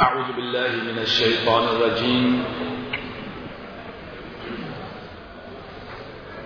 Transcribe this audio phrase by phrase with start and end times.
[0.00, 2.44] أعوذ بالله من الشيطان الرجيم.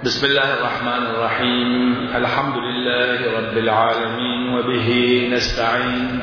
[0.05, 1.71] بسم الله الرحمن الرحيم.
[2.17, 4.89] الحمد لله رب العالمين وبه
[5.33, 6.21] نستعين.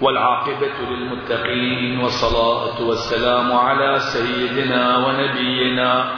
[0.00, 6.12] والعاقبة للمتقين والصلاة والسلام على سيدنا ونبينا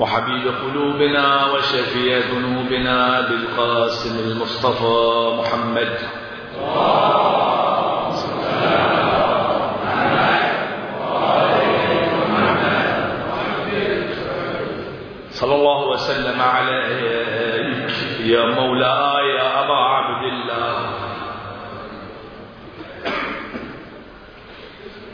[0.00, 5.98] وحبيب قلوبنا وشفيع ذنوبنا بالقاسم المصطفى محمد.
[15.30, 17.90] صلى الله وسلم عليك
[18.20, 20.76] يا مولاي يا أبا عبد الله.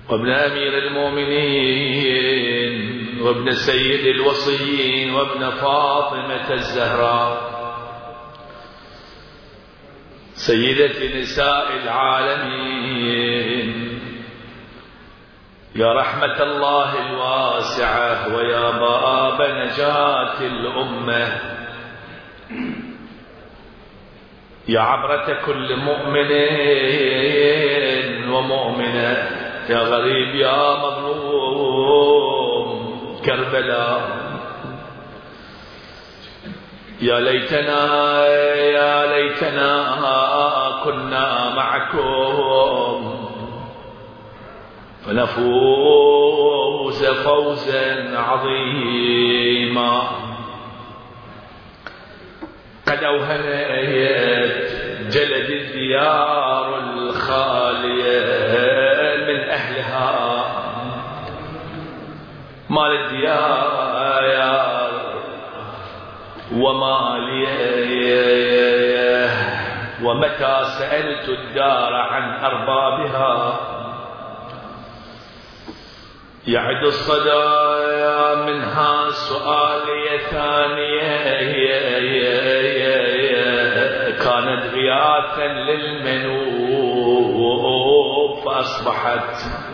[0.08, 2.74] وابن أمير المؤمنين
[3.22, 7.54] وابن سيد الوصيين وابن فاطمة الزهراء.
[10.34, 13.68] سيدة نساء العالمين.
[15.76, 21.54] يا رحمة الله الواسعة ويا باب نجاة الأمة.
[24.68, 26.30] يا عبرة كل مؤمن
[28.30, 32.24] ومؤمنة يا غريب يا مظلوم
[33.26, 34.24] كربلاء
[37.00, 39.84] يا ليتنا يا ليتنا
[40.84, 43.14] كنا معكم.
[45.06, 46.04] فنفوز
[47.04, 50.02] فوزا عظيما.
[52.86, 54.64] قد اوهنت
[55.10, 57.63] جلد الديار الخاليه
[62.74, 64.24] مال الديار
[66.52, 67.44] ومالي
[70.02, 73.60] ومتى سألت الدار عن أربابها؟
[76.46, 77.44] يعد الصدى
[78.46, 81.14] منها سؤالي ثانية
[84.24, 86.84] كانت غياثا للمنوب
[88.44, 89.73] فأصبحت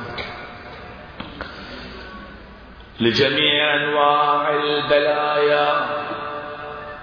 [3.00, 5.86] لجميع أنواع البلايا.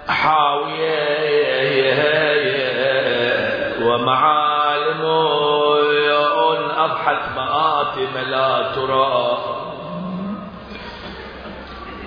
[0.08, 1.48] حاوية
[3.82, 5.02] ومعالم
[6.78, 9.38] أضحت مآتم لا ترى.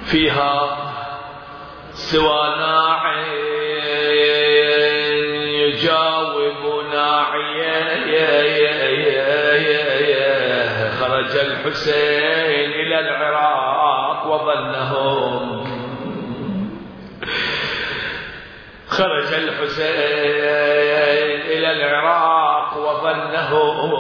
[0.06, 0.78] فيها
[1.94, 3.52] سوى ناعي
[5.64, 7.82] يجاوب ناعية.
[11.00, 13.81] خرج الحسين إلى العراق.
[14.32, 15.44] وظنهم
[18.88, 23.92] خرج الحسين إلى العراق وظنهم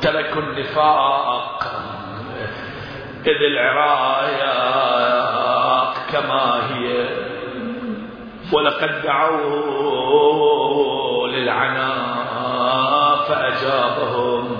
[0.00, 1.62] تركوا النفاق.
[3.26, 4.34] إذ العراق
[6.12, 6.88] كما هي.
[8.52, 11.90] ولقد دعوا للعنا
[13.28, 14.59] فأجابهم.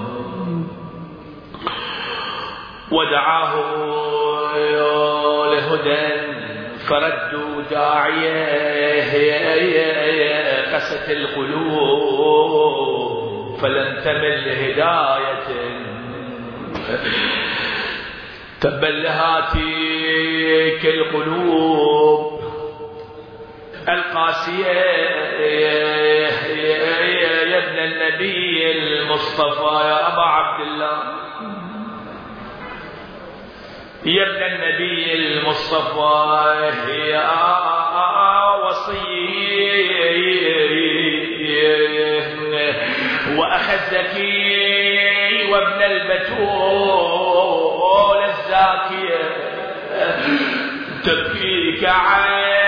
[2.90, 3.54] ودعاه
[5.52, 6.08] لهدى
[6.88, 9.12] فردوا داعيه
[10.74, 12.50] قست القلوب
[13.62, 15.48] فلم تمل لهداية
[18.60, 22.40] تبا لهاتيك القلوب
[23.88, 24.64] القاسية.
[27.50, 30.98] يا ابن النبي المصطفى يا أبا عبد الله.
[34.04, 37.20] يا ابن النبي المصطفى يا
[38.64, 39.30] وصي
[43.74, 46.98] الزكي وابن البتول
[48.24, 49.30] الزاكية
[51.04, 52.60] تبكيك عيني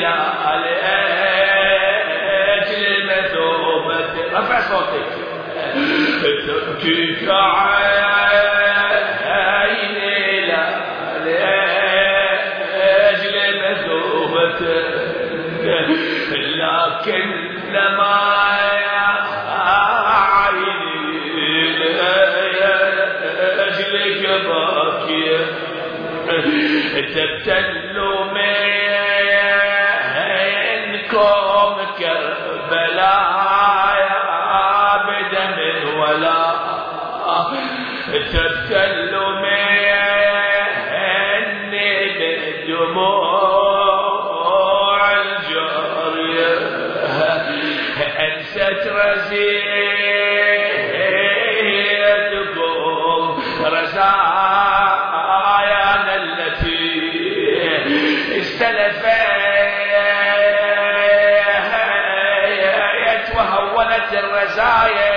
[0.00, 0.16] لا
[0.56, 1.86] لأجل
[3.06, 5.10] مثوبة رفع صوتك.
[6.46, 8.05] تبكيك عيني
[16.56, 17.24] لكن
[17.72, 18.36] لما
[27.16, 28.24] تبتلوا
[30.74, 31.16] منكم
[31.98, 33.36] كربلاء
[35.08, 35.58] بدم
[35.98, 36.44] ولا
[38.32, 38.95] تبتل
[64.56, 65.16] الرزايا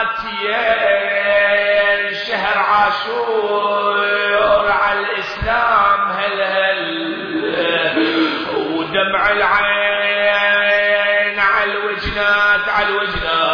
[0.00, 4.00] آتية شهر عاشور
[4.70, 6.80] على الإسلام هل هل
[8.56, 13.49] ودمع العين على الوجنات على الوجنات.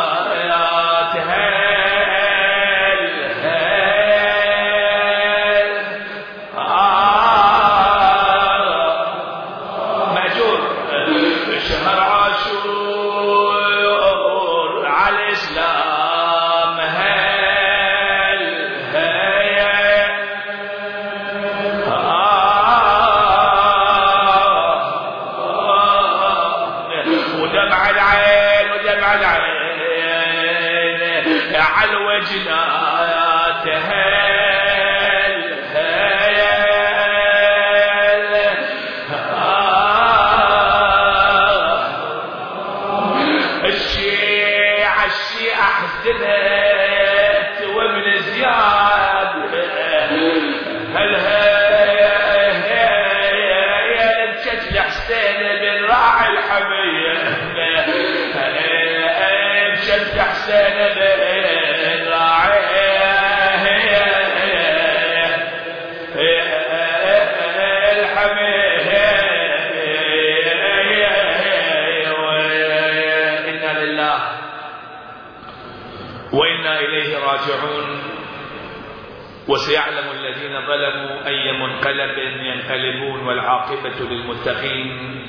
[81.86, 85.26] منقلب ينقلبون والعاقبة للمتقين.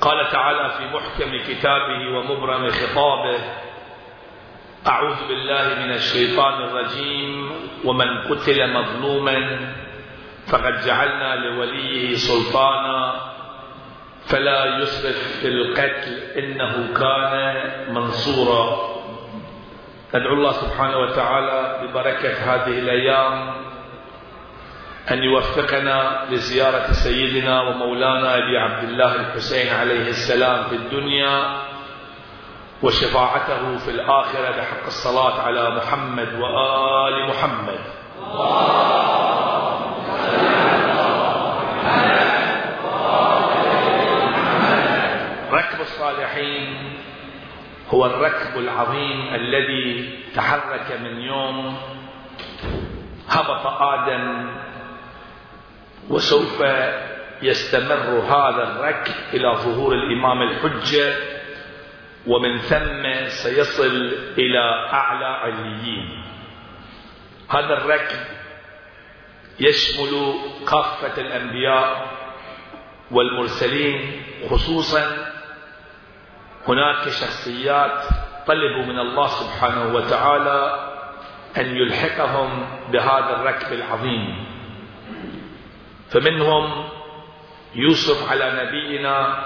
[0.00, 3.38] قال تعالى في محكم كتابه ومبرم خطابه
[4.86, 7.52] أعوذ بالله من الشيطان الرجيم
[7.84, 9.58] ومن قتل مظلوما
[10.46, 13.14] فقد جعلنا لوليه سلطانا
[14.26, 17.34] فلا يسرف في القتل إنه كان
[17.94, 18.96] منصورا.
[20.14, 23.65] ندعو الله سبحانه وتعالى ببركة هذه الأيام
[25.10, 31.62] أن يوفقنا لزيارة سيدنا ومولانا أبي عبد الله الحسين عليه السلام في الدنيا
[32.82, 37.80] وشفاعته في الآخرة بحق الصلاة على محمد وآل محمد.
[45.52, 46.92] ركب الصالحين
[47.90, 51.76] هو الركب العظيم الذي تحرك من يوم
[53.28, 54.50] هبط آدم
[56.10, 56.62] وسوف
[57.42, 61.14] يستمر هذا الركب إلى ظهور الإمام الحجة
[62.26, 66.24] ومن ثم سيصل إلى أعلى عليين.
[67.50, 68.18] هذا الركب
[69.60, 70.34] يشمل
[70.70, 72.06] كافة الأنبياء
[73.10, 75.32] والمرسلين خصوصا
[76.68, 78.04] هناك شخصيات
[78.46, 80.90] طلبوا من الله سبحانه وتعالى
[81.56, 84.55] أن يلحقهم بهذا الركب العظيم.
[86.10, 86.88] فمنهم
[87.74, 89.44] يوسف على نبينا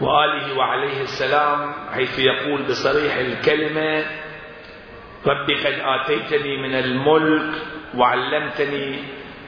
[0.00, 4.04] وآله وعليه السلام حيث يقول بصريح الكلمة
[5.26, 7.54] رب قد آتيتني من الملك
[7.94, 8.98] وعلمتني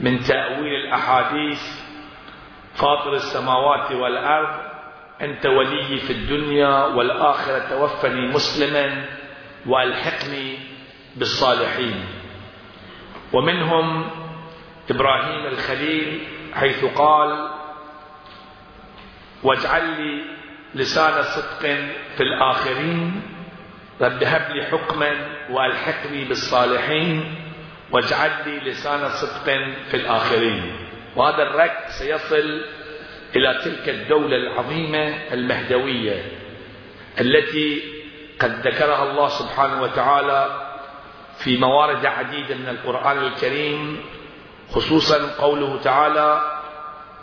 [0.01, 1.63] من تأويل الأحاديث
[2.75, 4.71] فاطر السماوات والأرض
[5.23, 9.05] أنت ولي في الدنيا والآخرة توفني مسلما
[9.67, 10.59] وألحقني
[11.17, 12.05] بالصالحين.
[13.33, 14.11] ومنهم
[14.91, 16.21] إبراهيم الخليل
[16.55, 17.49] حيث قال
[19.43, 20.23] واجعل لي
[20.75, 21.61] لسان صدق
[22.17, 23.23] في الآخرين
[24.01, 25.11] رب هب لي حكما
[25.51, 27.35] وألحقني بالصالحين
[27.91, 29.45] واجعل لي لسان صدق
[29.91, 30.73] في الآخرين.
[31.17, 32.63] وهذا الركب سيصل
[33.37, 36.23] إلى تلك الدولة العظيمة المهدوية
[37.21, 37.83] التي
[38.41, 40.67] قد ذكرها الله سبحانه وتعالى
[41.39, 44.01] في موارد عديدة من القرآن الكريم
[44.75, 46.41] خصوصا قوله تعالى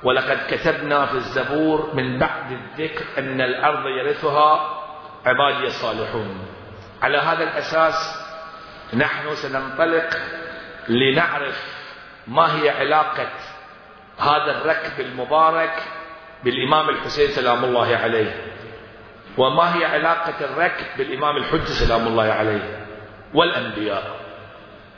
[0.04, 4.80] ولقد كتبنا في الزبور من بعد الذكر أن الأرض يرثها
[5.26, 6.48] عبادي الصالحون.
[7.02, 8.28] على هذا الأساس
[8.94, 10.10] نحن سننطلق
[10.88, 11.78] لنعرف
[12.28, 13.30] ما هي علاقة
[14.20, 15.84] هذا الركب المبارك
[16.44, 18.36] بالإمام الحسين سلام الله عليه
[19.38, 22.86] وما هي علاقة الركب بالإمام الحجة سلام الله عليه
[23.34, 24.04] والأنبياء.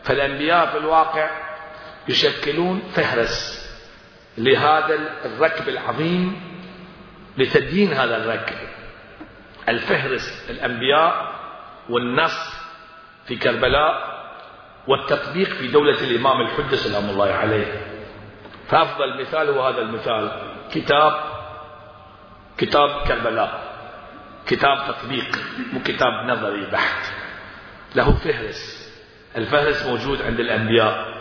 [0.03, 1.29] فالأنبياء في الواقع
[2.10, 3.70] يشكلون فهرس
[4.38, 6.42] لهذا الركب العظيم
[7.38, 8.56] لتدين هذا الركب.
[9.70, 11.34] الفهرس الأنبياء
[11.89, 12.56] والنص
[13.25, 14.20] في كربلاء
[14.88, 17.82] والتطبيق في دولة الإمام الحجة سلام الله عليه.
[18.68, 20.32] فأفضل مثال هو هذا المثال.
[20.72, 21.13] كتاب
[22.58, 23.70] كتاب كربلاء
[24.48, 25.38] كتاب تطبيق
[25.74, 27.13] مو كتاب نظري بحت.
[27.96, 28.89] له فهرس.
[29.38, 31.18] الفهرس موجود عند الأنبياء.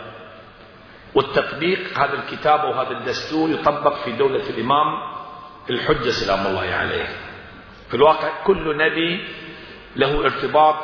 [1.15, 5.19] والتطبيق هذا الكتاب وهذا الدستور يطبق في دولة الإمام
[5.69, 7.07] الحجة سلام الله عليه.
[7.89, 9.27] في الواقع كل نبي
[9.95, 10.75] له ارتباط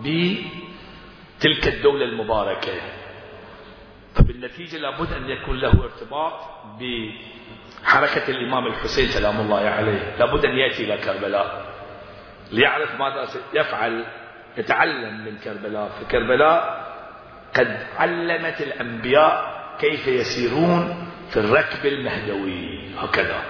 [0.00, 2.72] بتلك الدولة المباركة.
[4.14, 6.32] فبالنتيجة لابد أن يكون له ارتباط
[6.80, 10.16] بحركة الإمام الحسين سلام الله عليه.
[10.18, 11.66] لابد أن يأتي إلى كربلاء
[12.52, 14.04] ليعرف ماذا يفعل
[14.56, 15.88] يتعلم من كربلاء.
[15.88, 16.88] في كربلاء
[17.56, 23.42] قد علمت الأنبياء كيف يسيرون في الركب المهدوي؟ هكذا.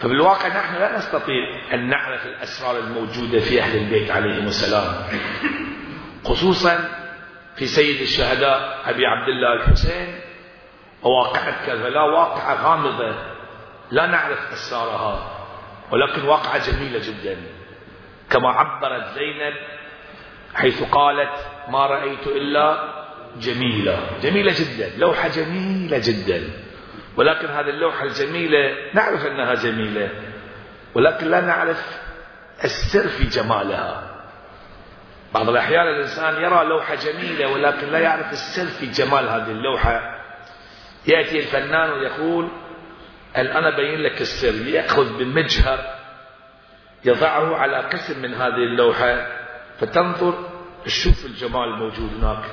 [0.00, 5.04] فبالواقع نحن لا نستطيع أن نعرف الأسرار الموجودة في أهل البيت عليهم السلام
[6.24, 6.88] خصوصا
[7.56, 10.20] في سيد الشهداء أبي عبد الله الحسين
[11.02, 13.14] وواقعة كربلاء واقعة غامضة.
[13.90, 15.30] لا نعرف أسرارها
[15.90, 17.36] ولكن واقعة جميلة جدا.
[18.30, 19.54] كما عبرت زينب
[20.54, 22.96] حيث قالت ما رأيت إلا
[23.40, 23.98] جميلة.
[24.22, 24.90] جميلة جدا.
[24.98, 26.50] لوحة جميلة جدا.
[27.16, 30.10] ولكن هذه اللوحة الجميلة نعرف أنها جميلة.
[30.94, 31.98] ولكن لا نعرف
[32.64, 34.02] السر في جمالها.
[35.34, 40.22] بعض الأحيان الإنسان يرى لوحة جميلة ولكن لا يعرف السر في جمال هذه اللوحة.
[41.06, 42.48] يأتي الفنان ويقول
[43.36, 45.78] أنا بين لك السر؟ يأخذ بمجهر
[47.04, 49.26] يضعه على قسم من هذه اللوحة
[49.80, 50.48] فتنظر
[50.84, 52.44] تشوف الجمال الموجود هناك.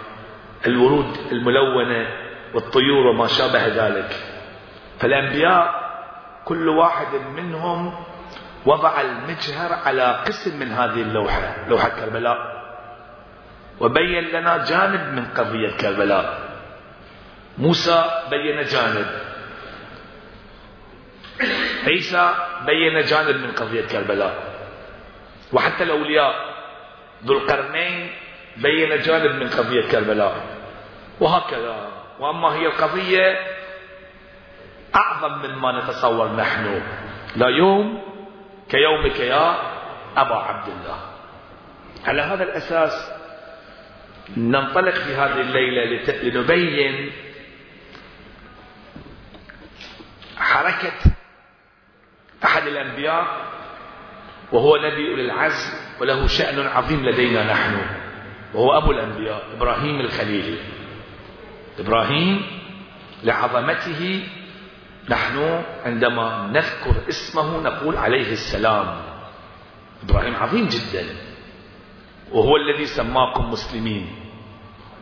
[0.68, 2.08] الورود الملونة
[2.54, 4.16] والطيور وما شابه ذلك.
[5.00, 5.84] فالأنبياء
[6.46, 8.06] كل واحد منهم
[8.66, 12.38] وضع المجهر على قسم من هذه اللوحة لوحة كربلاء.
[13.80, 16.40] وبين لنا جانب من قضية كربلاء.
[17.58, 19.08] موسى بين جانب.
[21.88, 22.34] عيسى
[22.66, 24.34] بين جانب من قضية كربلاء.
[25.54, 26.34] وحتى الأولياء
[27.26, 28.12] ذو القرنين
[28.58, 30.46] بين جانب من قضية كربلاء.
[31.20, 31.92] وهكذا.
[32.20, 33.40] وأما هي القضية
[34.96, 36.82] أعظم مما نتصور نحن.
[37.36, 38.04] لا يوم
[38.70, 39.58] كيومك يا
[40.18, 40.98] أبا عبد الله.
[42.06, 43.12] على هذا الأساس
[44.38, 47.12] ننطلق في هذه الليلة لنبين
[50.38, 50.94] حركة
[52.46, 53.26] أحد الأنبياء
[54.52, 58.03] وهو نبي أولي العزم وله شأن عظيم لدينا نحن.
[58.54, 60.58] وهو أبو الأنبياء إبراهيم الخليل
[61.80, 62.46] إبراهيم
[63.24, 64.24] لعظمته
[65.10, 69.02] نحن عندما نذكر اسمه نقول عليه السلام.
[70.04, 71.06] إبراهيم عظيم جدا.
[72.32, 74.16] وهو الذي سماكم مسلمين.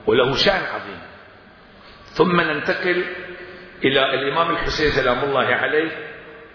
[0.08, 1.02] وله شأن عظيم.
[2.04, 3.06] ثم ننتقل
[3.84, 5.92] إلى الإمام الحسين سلام الله عليه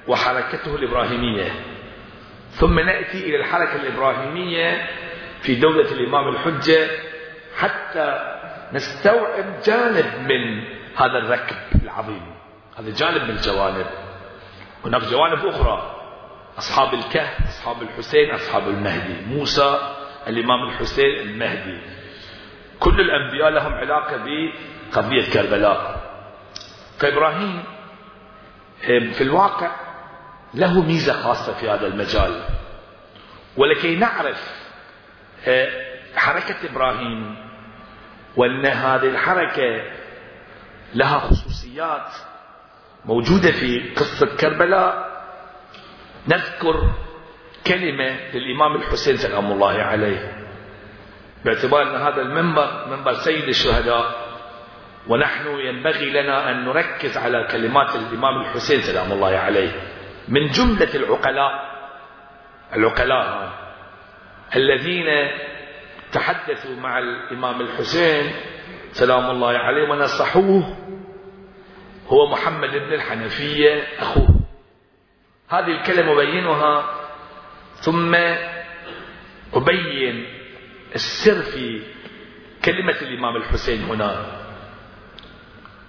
[0.08, 1.50] وحركته الإبراهيمية.
[2.50, 4.88] ثم نأتي إلى الحركة الإبراهيمية
[5.46, 6.88] في دولة الإمام الحجة
[7.56, 8.36] حتى
[8.72, 10.64] نستوعب جانب من
[10.96, 12.34] هذا الركب العظيم.
[12.78, 13.86] هذا جانب من الجوانب.
[14.84, 15.92] هناك جوانب أخرى.
[16.58, 19.24] أصحاب الكهف أصحاب الحسين أصحاب المهدي.
[19.26, 19.94] موسى
[20.26, 21.78] الإمام الحسين المهدي.
[22.80, 26.00] كل الأنبياء لهم علاقة بقضية كربلاء.
[26.98, 27.64] فإبراهيم
[29.12, 29.70] في الواقع
[30.54, 32.42] له ميزة خاصة في هذا المجال.
[33.56, 34.65] ولكي نعرف
[36.16, 37.36] حركة إبراهيم.
[38.36, 39.82] وأن هذه الحركة
[40.94, 42.12] لها خصوصيات
[43.04, 45.16] موجودة في قصة كربلاء.
[46.28, 46.90] نذكر
[47.66, 50.32] كلمة للإمام الحسين سلام الله عليه.
[51.44, 54.26] باعتبار أن هذا المنبر منبر سيد الشهداء
[55.08, 59.72] ونحن ينبغي لنا أن نركز على كلمات الإمام الحسين سلام الله عليه.
[60.28, 61.52] من جملة العقلاء
[62.74, 63.50] العقلاء
[64.54, 65.06] الذين
[66.12, 68.32] تحدثوا مع الإمام الحسين
[68.92, 70.76] سلام الله عليه ونصحوه
[72.08, 74.28] هو محمد بن الحنفية أخوه.
[75.48, 76.84] هذه الكلمة أبينها
[77.74, 78.14] ثم
[79.54, 80.26] أبين
[80.94, 81.82] السر في
[82.64, 84.26] كلمة الإمام الحسين هنا.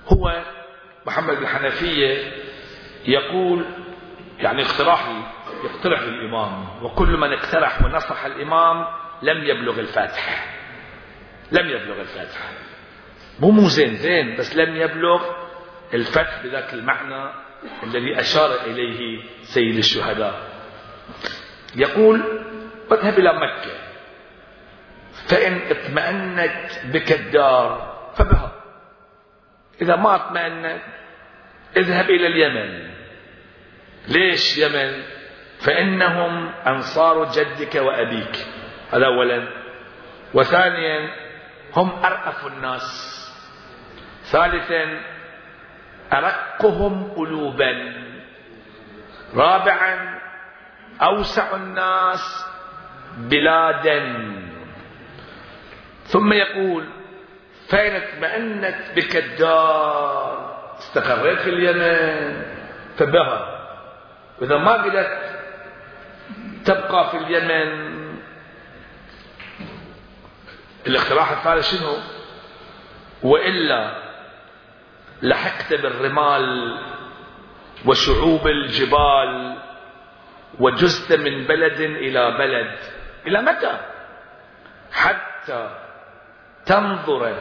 [0.07, 0.43] هو
[1.05, 2.31] محمد بن الحنفية
[3.05, 3.65] يقول
[4.39, 5.07] يعني اقتراح
[5.63, 6.83] يقترح الإمام.
[6.83, 8.87] وكل من اقترح ونصح الإمام
[9.21, 10.45] لم يبلغ الفاتحة.
[11.51, 12.49] لم يبلغ الفاتحة.
[13.39, 15.31] مو مو زين زين بس لم يبلغ
[15.93, 17.33] الفتح بذاك المعنى
[17.83, 20.49] الذي أشار إليه سيد الشهداء.
[21.75, 22.21] يقول
[22.91, 23.71] اذهب إلى مكة.
[25.27, 28.51] فإن اطمأنت بك الدار فبها.
[29.81, 30.81] إذا ما اطمأنت
[31.77, 32.89] اذهب إلى اليمن.
[34.07, 35.16] ليش يمن؟
[35.59, 38.45] فإنهم أنصار جدك وأبيك.
[38.93, 39.47] هذا أولا.
[40.33, 41.09] وثانيا
[41.75, 43.17] هم أرأف الناس.
[44.23, 44.99] ثالثا
[46.13, 47.93] أرقهم قلوبا.
[49.35, 50.19] رابعا
[51.01, 52.45] أوسع الناس
[53.17, 54.25] بلادا.
[56.03, 56.85] ثم يقول
[57.69, 60.57] فإن اطمأنت بك الدار.
[60.79, 62.43] استقريت في اليمن.
[62.97, 63.57] فبها
[64.41, 65.26] وإذا ما قدرت
[66.67, 67.97] تبقى في اليمن.
[70.87, 71.97] الاقتراح الثالث شنو؟
[73.23, 73.91] وإلا
[75.21, 76.77] لحقت بالرمال
[77.85, 79.57] وشعوب الجبال
[80.59, 82.77] وجزت من بلد إلى بلد.
[83.27, 83.77] إلى متى؟
[84.91, 85.69] حتى
[86.65, 87.35] تنظر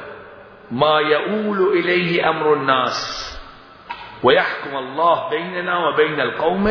[0.70, 3.32] ما يؤول إليه أمر الناس.
[4.22, 6.68] ويحكم الله بيننا وبين القوم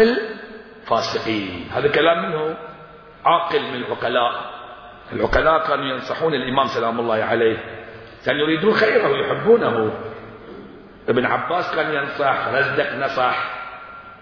[0.85, 2.57] الفاسقين هذا كلام منه
[3.25, 4.55] عاقل من العقلاء.
[5.13, 7.57] العقلاء كانوا ينصحون الإمام سلام الله عليه.
[8.25, 9.93] كانوا يريدون خيره ويحبونه.
[11.09, 13.37] ابن عباس كان ينصح رزدق نصح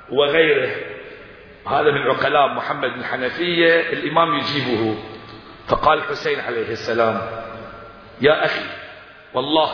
[0.10, 0.76] وغيره.
[1.68, 4.98] هذا من عقلاء محمد بن حنفية الإمام يجيبه.
[5.68, 7.22] فقال الحسين عليه السلام
[8.22, 8.66] يا أخي
[9.34, 9.74] والله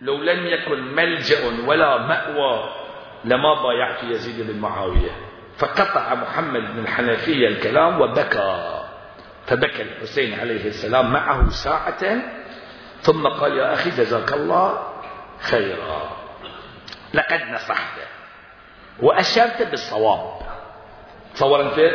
[0.00, 2.70] لو لم يكن ملجأ ولا مأوى
[3.24, 5.25] لما بايعت يزيد بن معاوية.
[5.58, 8.82] فقطع محمد بن الحنفية الكلام وبكى.
[9.46, 12.22] فبكى الحسين عليه السلام معه ساعة
[13.00, 14.92] ثم قال يا أخي جزاك الله
[15.40, 16.16] خيرا.
[17.14, 17.98] لقد نصحت
[19.02, 20.40] وأشرت بالصواب.
[21.34, 21.92] تصور أنت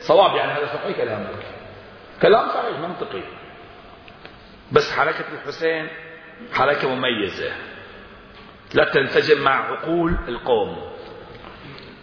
[0.00, 1.44] صواب يعني هذا صحيح كلامك.
[2.22, 3.22] كلام صحيح منطقي.
[4.72, 5.88] بس حركة الحسين
[6.52, 7.52] حركة مميزة.
[8.74, 10.90] لا تنسجم مع عقول القوم.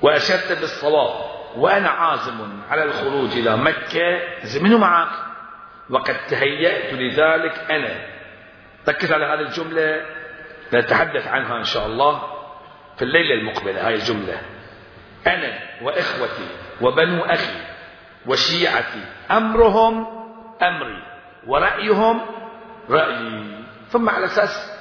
[0.01, 4.19] وأشرت بالصواب وأنا عازم على الخروج إلى مكة.
[4.43, 5.09] زمنه معك
[5.89, 8.05] وقد تهيأت لذلك أنا.
[8.89, 10.05] ركز على هذه الجملة
[10.73, 12.21] نتحدث عنها إن شاء الله
[12.97, 14.41] في الليلة المقبلة هاي الجملة.
[15.27, 16.47] أنا وإخوتي
[16.81, 17.59] وبنو أخي
[18.25, 20.07] وشيعتي أمرهم
[20.61, 21.03] أمري
[21.47, 22.21] ورأيهم
[22.89, 23.57] رأيي.
[23.89, 24.71] ثم على أساس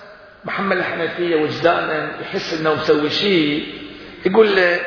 [0.45, 3.75] محمد الحنفية وجدانا يحس أنه مسوي شيء
[4.27, 4.81] يقول له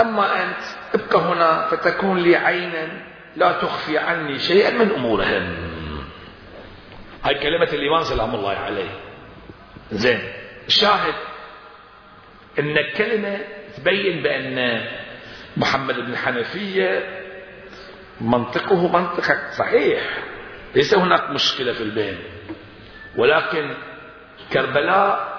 [0.00, 0.56] أما أنت
[0.94, 2.88] ابقى هنا فتكون لي عينا
[3.36, 5.56] لا تخفي عني شيئا من أمورهم
[7.24, 8.90] هاي كلمة الإمام سلام الله عليه.
[9.92, 10.20] زين.
[10.66, 11.14] الشاهد
[12.58, 13.38] إن الكلمة
[13.76, 14.84] تبين بأن
[15.56, 17.18] محمد بن الحنفية
[18.20, 20.02] منطقه منطق صحيح
[20.74, 22.18] ليس هناك مشكلة في البين
[23.16, 23.74] ولكن
[24.52, 25.31] كربلاء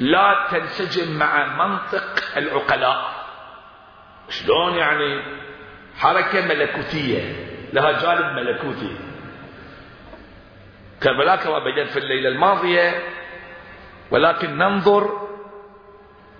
[0.00, 3.18] لا تنسجم مع منطق العقلاء.
[4.28, 5.22] شلون يعني
[5.96, 8.96] حركة ملكوتية لها جانب ملكوتي.
[11.02, 13.02] كربلاء كما في الليلة الماضية
[14.10, 15.28] ولكن ننظر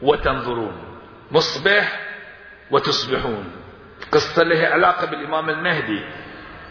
[0.02, 1.00] وتنظرون.
[1.32, 2.00] نصبح
[2.70, 3.52] وتصبحون.
[4.12, 6.04] قصة لها علاقة بالإمام المهدي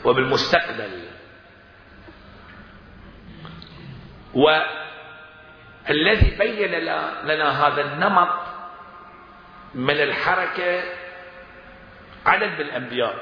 [0.05, 1.07] وبالمستقبل.
[5.89, 6.71] والذي بين
[7.23, 8.29] لنا هذا النمط
[9.75, 10.83] من الحركة
[12.25, 13.15] عدد من الأنبياء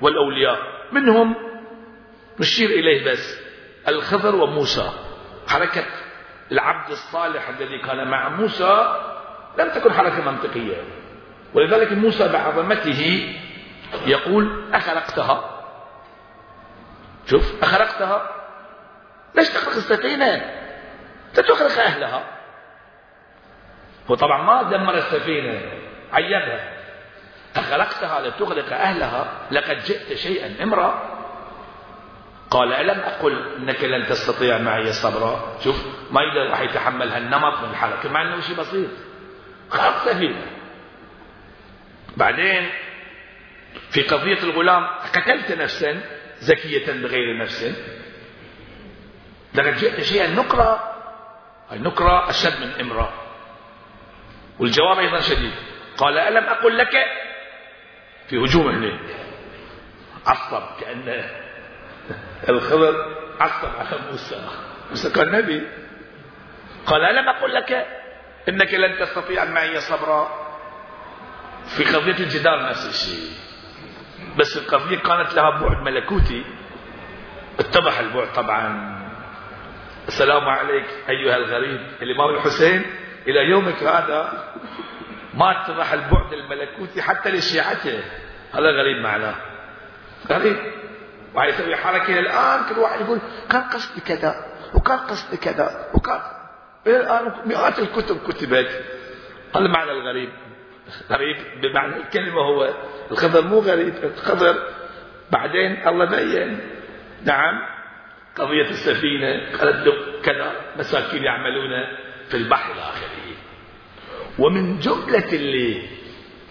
[0.00, 0.58] والأولياء.
[0.92, 1.34] منهم
[2.40, 3.38] نشير إليه بس
[3.88, 4.90] الخضر وموسى.
[5.48, 5.84] حركة
[6.52, 9.00] العبد الصالح الذي كان مع موسى
[9.58, 10.76] لم تكن حركة منطقية.
[11.54, 13.34] ولذلك موسى بعظمته
[14.06, 15.62] يقول أخلقتها.
[17.26, 18.30] شوف أخلقتها.
[19.34, 20.65] ليش تخلق السفينة؟
[21.40, 22.24] تخلق أهلها.
[24.10, 25.60] هو طبعا ما دمر السفينة
[26.12, 26.76] عيبها
[27.56, 31.16] أخلقتها لتغرق أهلها لقد جئت شيئا إمرا
[32.50, 37.70] قال ألم أقل أنك لن تستطيع معي صبرا شوف ما يقدر راح يتحمل هالنمط من
[37.70, 38.90] الحركة مع أنه شيء بسيط.
[39.70, 40.46] خلق سفينة.
[42.16, 42.70] بعدين
[43.90, 46.00] في قضية الغلام قتلت نفسا
[46.40, 47.74] زكية بغير نفس.
[49.54, 50.95] لقد جئت شيئا نكرة.
[51.72, 53.12] النكرة أشد من إمرأة.
[54.58, 55.52] والجواب أيضا شديد.
[55.98, 56.92] قال ألم أقل لك؟
[58.28, 58.98] في هجوم هنا.
[60.26, 61.24] عصب كأن
[62.48, 64.48] الخضر عصب على موسى.
[64.90, 65.62] موسى كان نبي.
[66.86, 67.86] قال ألم أقل لك؟
[68.48, 70.46] إنك لن تستطيع معي صبرا.
[71.66, 73.30] في قضية الجدار نفس الشيء.
[74.38, 76.44] بس القضية كانت لها بعد ملكوتي.
[77.58, 78.95] اتضح البعد طبعا.
[80.08, 81.80] السلام عليك أيها الغريب.
[82.02, 82.82] الإمام الحسين
[83.26, 84.52] إلى يومك هذا
[85.34, 88.00] ما اتضح البعد الملكوتي حتى لشيعته.
[88.54, 89.34] هذا غريب معناه
[90.30, 90.56] غريب.
[91.34, 93.18] ويسوي حركة الآن كل واحد يقول
[93.50, 94.34] كان قصدي كذا
[94.74, 96.20] وكان قصدي كذا وكان
[96.86, 98.84] إلى الآن مئات الكتب كتبت.
[99.56, 100.30] هذا معنى الغريب.
[101.10, 102.74] غريب بمعنى الكلمة هو
[103.10, 103.42] الخضر.
[103.42, 104.54] مو غريب الخضر
[105.30, 106.60] بعدين الله بين.
[107.24, 107.75] نعم.
[108.36, 111.70] قضية السفينة قالت له كذا مساكين يعملون
[112.28, 113.16] في البحر إلى آخره.
[114.38, 115.82] ومن جملة اللي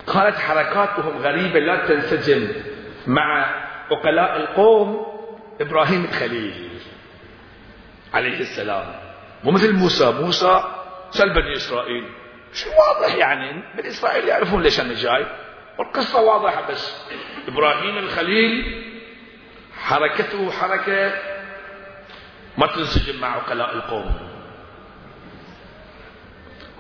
[0.08, 2.48] قالت حركاتهم غريبة لا تنسجم
[3.08, 3.56] مع
[3.92, 5.06] عقلاء القوم
[5.62, 6.70] إبراهيم الخليل
[8.14, 8.86] عليه السلام.
[9.44, 10.64] ومثل موسى موسى
[11.10, 12.04] سل بني إسرائيل
[12.54, 15.26] شو واضح يعني؟ بني إسرائيل يعرفون ليش أنا جاي؟
[15.80, 17.06] والقصة واضحة بس.
[17.48, 18.82] إبراهيم الخليل
[19.78, 21.14] حركته حركة
[22.58, 24.30] ما تنسجم مع عقلاء القوم.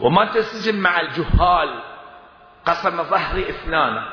[0.01, 1.83] وما تنسجم مع الجهال.
[2.65, 4.03] قسم ظهري إثنان.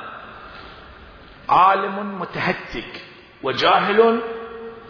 [1.49, 3.03] عالم متهتك
[3.43, 4.21] وجاهل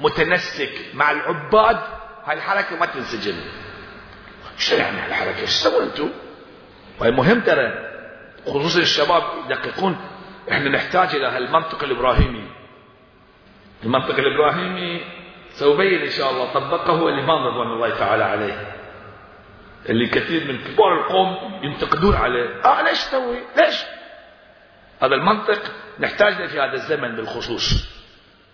[0.00, 1.80] متنسك مع العباد.
[2.24, 3.34] هاي الحركة ما تنسجم.
[4.58, 6.10] شو يعني هالحركة إيش سووا أنتم
[7.00, 7.72] وهي مهم ترى
[8.46, 9.96] خصوصا الشباب يدققون.
[10.52, 12.48] إحنا نحتاج إلى هالمنطق الإبراهيمي.
[13.84, 15.21] المنطق الإبراهيمي
[15.52, 18.66] سأبين إن شاء الله طبقه الإمام رضوان الله تعالى عليه.
[19.88, 22.60] اللي كثير من كبار القوم ينتقدون عليه.
[22.64, 23.84] آه ليش تسوي؟ ليش؟
[25.02, 25.62] هذا المنطق
[26.00, 27.88] نحتاج في هذا الزمن بالخصوص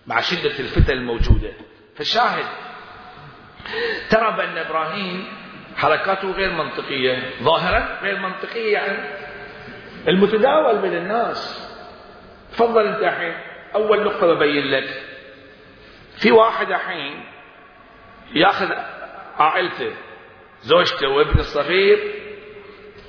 [0.07, 1.51] مع شدة الفتن الموجودة.
[1.95, 2.45] فالشاهد
[4.09, 5.27] ترى بأن إبراهيم
[5.77, 8.97] حركاته غير منطقية ظاهرا غير منطقية يعني.
[10.07, 11.69] المتداول بين الناس.
[12.51, 13.33] تفضل أنت الحين
[13.75, 15.03] أول نقطة ببين لك.
[16.19, 17.25] في واحد الحين
[18.33, 18.71] ياخذ
[19.37, 19.93] عائلته
[20.61, 22.23] زوجته وابنه الصغير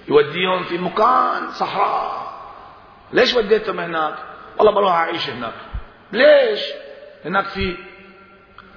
[0.09, 2.31] يوديهم في مكان صحراء.
[3.13, 4.15] ليش وديتهم هناك؟
[4.59, 5.55] والله بروح أعيش هناك.
[6.13, 6.61] ليش؟
[7.25, 7.77] هناك في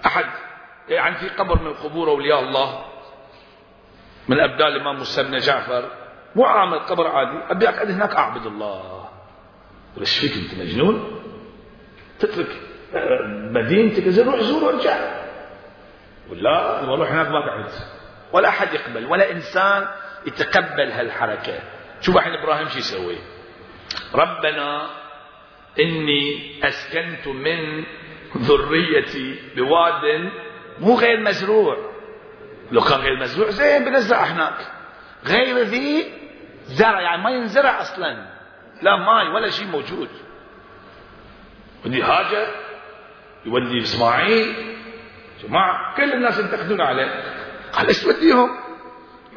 [0.06, 0.26] أحد
[0.90, 2.86] يعني في قبر من قبور أولياء الله
[4.28, 5.90] من ابناء الإمام بن جعفر.
[6.36, 9.10] مو عامل قبر عادي أبي أقعد هناك أعبد الله.
[10.00, 11.22] إيش فيك أنت مجنون؟
[12.20, 12.73] تترك
[13.52, 14.98] مدينتك روح زور وارجع.
[16.30, 17.70] ولا بروح هناك ما قعد
[18.34, 19.88] ولا أحد يقبل ولا إنسان
[20.28, 21.60] يتقبل هالحركة.
[22.02, 23.18] شوف الحين إبراهيم شو يسوي؟
[24.16, 24.90] ربنا
[25.80, 27.84] إني أسكنت من
[28.38, 30.32] ذريتي بواد
[30.80, 31.78] مو غير مزروع.
[32.72, 34.72] لو كان غير مزروع زين بنزرع هناك.
[35.26, 36.14] غير ذي
[36.66, 38.34] زرع يعني ما ينزرع أصلا.
[38.82, 40.10] لا ماي ولا شيء موجود.
[41.86, 42.48] ودي هاجر
[43.46, 44.76] يودي إسماعيل.
[45.44, 47.24] جماعة كل الناس ينتقدون عليه.
[47.74, 48.50] قال إيش توديهم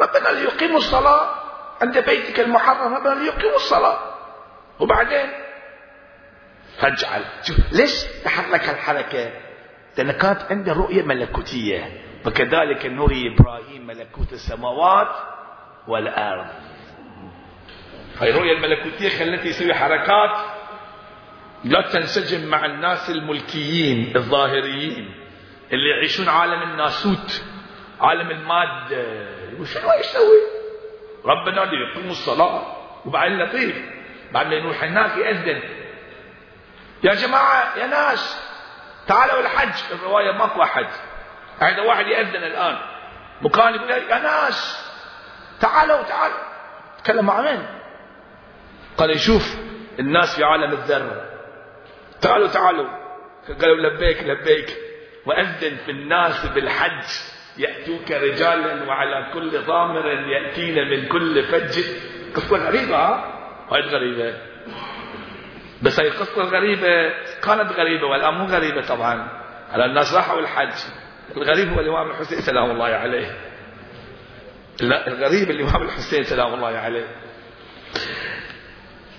[0.01, 1.35] ربنا ليقيموا الصلاة.
[1.83, 3.99] عند بيتك المحرم ربنا ليقيموا الصلاة.
[4.81, 5.31] وبعدين؟
[6.79, 9.31] فاجعل شوف ليش تحرك الحركة؟
[9.99, 12.03] لأن كانت عنده رؤية ملكوتية.
[12.27, 15.17] وكذلك نري إبراهيم ملكوت السماوات
[15.89, 16.47] والأرض.
[18.21, 20.56] هاي الرؤية الملكوتية خلته يسوي حركات
[21.65, 25.15] لا تنسجم مع الناس الملكيين الظاهريين
[25.73, 27.43] اللي يعيشون عالم الناسوت
[28.01, 29.27] عالم المادة.
[29.65, 30.41] شنو يسوي؟
[31.25, 33.77] ربنا ليقيموا الصلاة وبعدين لطيف
[34.33, 35.63] بعد ما يروح هناك يأذن.
[37.03, 38.39] يا جماعة يا ناس
[39.07, 39.93] تعالوا الحج.
[39.93, 40.87] الرواية ماكو أحد.
[41.59, 42.79] هذا واحد يأذن الآن.
[43.43, 44.91] مكان يقول يا ناس
[45.61, 46.39] تعالوا تعالوا.
[47.05, 47.67] تكلم مع من؟
[48.99, 49.57] قال يشوف
[49.99, 51.26] الناس في عالم الذر
[52.21, 52.89] تعالوا تعالوا.
[53.61, 54.77] قالوا لبيك لبيك.
[55.27, 57.05] وأذن في الناس بالحج.
[57.59, 61.85] يأتوك رجالا وعلى كل ضامر يأتين من كل فج.
[62.35, 63.25] قصة غريبة؟
[63.71, 64.35] وايد غريبة
[65.83, 69.29] بس هاي القصة الغريبة كانت غريبة والآن مو غريبة طبعا.
[69.73, 70.75] على الناس راحوا الحج.
[71.37, 73.37] الغريب هو الإمام الحسين سلام الله عليه.
[74.81, 77.07] لا الغريب الإمام الحسين سلام الله عليه.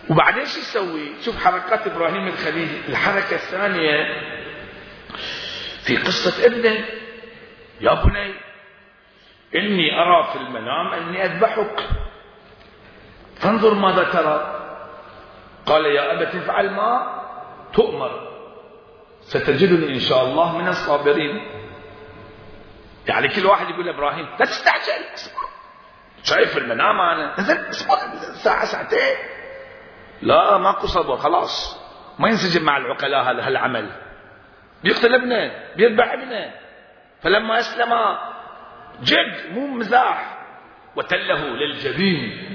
[0.10, 4.22] وبعدين شو يسوي؟ شوف حركات إبراهيم الخليل الحركة الثانية
[5.84, 6.86] في قصة ابنه.
[7.82, 8.34] يا بني
[9.56, 11.90] إني أرى في المنام أني أذبحك.
[13.36, 14.54] فانظر ماذا ترى.
[15.66, 17.22] قال يا أبت افعل ما
[17.74, 18.28] تؤمر.
[19.22, 21.48] ستجدني إن شاء الله من الصابرين.
[23.08, 25.48] يعني كل واحد يقول لإبراهيم لا تستعجل اصبر
[26.24, 26.96] شايف المنام
[27.40, 27.98] نزل اصبر
[28.44, 29.37] ساعة ساعتين.
[30.22, 31.78] لا ماكو صبر خلاص.
[32.20, 33.92] ما ينسجم مع العقلاء هذا هالعمل.
[34.84, 36.52] بيقتل ابنه بيذبح ابنه.
[37.22, 38.18] فلما أسلم
[39.04, 40.38] جد مو مزاح.
[40.96, 42.48] وتله للجبين.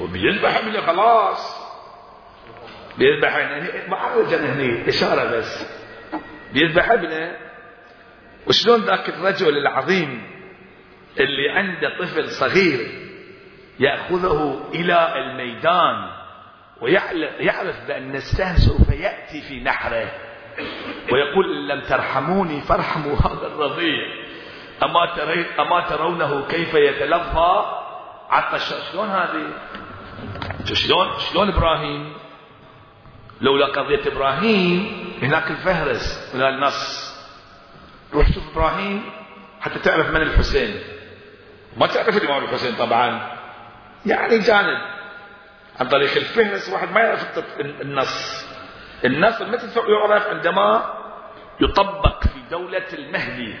[0.00, 1.68] وبيذبح ابنه خلاص.
[2.98, 3.88] بيذبح ابنه.
[3.88, 5.66] معرج هني إشارة بس.
[6.52, 7.36] بيذبح ابنه.
[8.46, 10.38] وشلون ذاك الرجل العظيم
[11.20, 12.88] اللي عنده طفل صغير
[13.80, 16.17] يأخذه إلى الميدان؟
[16.80, 20.10] ويعرف بأن السهم سوف يأتي في نحره.
[21.12, 24.28] ويقول إن لم ترحموني فارحموا هذا الرضيع.
[24.82, 25.04] أما,
[25.62, 27.78] أما ترونه كيف يتلظى؟
[28.30, 29.46] عطش شلون هذه؟
[30.64, 32.12] شلون شلون إبراهيم؟
[33.40, 37.14] لولا قضية إبراهيم هناك الفهرس من النص.
[38.14, 39.02] روح شوف إبراهيم
[39.60, 40.80] حتى تعرف من الحسين.
[41.76, 43.36] ما تعرف الإمام الحسين طبعا.
[44.06, 44.97] يعني جانب.
[45.80, 48.46] عن طريق الفهرس واحد ما يعرف النص.
[49.04, 50.94] النص متى يعرف عندما
[51.60, 53.54] يطبق في دولة المهدي.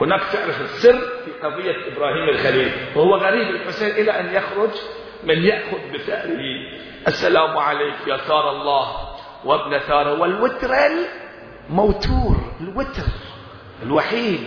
[0.00, 4.70] هناك تعرف السر في قضية إبراهيم الخليل وهو غريب الحسين إلى أن يخرج
[5.24, 6.40] من يأخذ بثأره
[7.08, 10.08] السلام عليك يا ثار الله وابن ثار.
[10.20, 10.74] والوتر
[11.70, 13.02] الموتور الوتر
[13.82, 14.46] الوحيد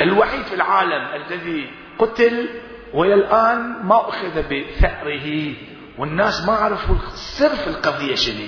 [0.00, 2.48] الوحيد في العالم الذي قتل
[2.92, 5.54] والى الان ما اخذ بثأره
[5.98, 8.46] والناس ما عرفوا السر في القضية شنو.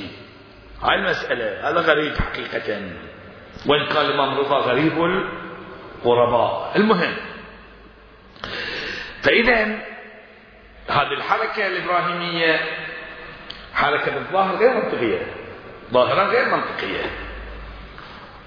[0.82, 2.82] هاي المسألة هذا غريب حقيقة.
[3.66, 4.92] وإن كان الإمام رضا غريب
[6.04, 7.14] الغرباء المهم
[9.22, 9.64] فاذا
[10.88, 12.60] هذه الحركة الإبراهيمية
[13.74, 15.26] حركة بالظاهر غير منطقية.
[15.92, 17.10] ظاهرا غير منطقية.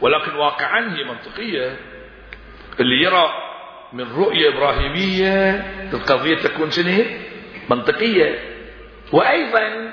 [0.01, 1.77] ولكن واقعا هي منطقية.
[2.79, 3.46] اللي يرى
[3.93, 7.05] من رؤية إبراهيمية القضية تكون شنو
[7.69, 8.39] منطقية.
[9.13, 9.91] وأيضا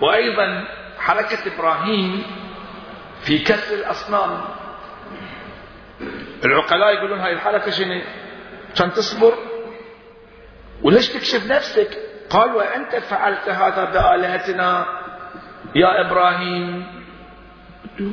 [0.00, 0.64] وأيضا
[0.98, 2.22] حركة إبراهيم
[3.20, 4.44] في كسر الأصنام.
[6.44, 8.00] العقلاء يقولون هاي الحركة شنو
[8.74, 9.34] عشان تصبر.
[10.82, 11.98] وليش تكشف نفسك؟
[12.30, 14.86] قال وأنت فعلت هذا بآلهتنا
[15.74, 16.86] يا إبراهيم.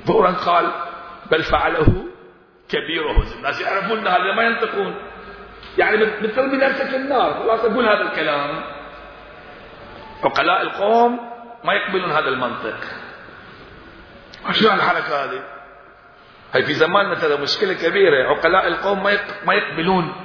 [0.07, 0.71] فورا قال
[1.31, 2.05] بل فعله
[2.73, 4.95] كبيرهم الناس يعرفون هذا ما ينطقون.
[5.77, 7.33] يعني بترمي نفسك النار.
[7.33, 8.63] خلاص أقول هذا الكلام.
[10.23, 11.19] عقلاء القوم
[11.63, 12.77] ما يقبلون هذا المنطق.
[14.51, 15.43] شو الحركة هذه؟
[16.53, 18.29] هي في زماننا ترى مشكلة كبيرة.
[18.29, 19.03] عقلاء القوم
[19.45, 20.15] ما يقبلون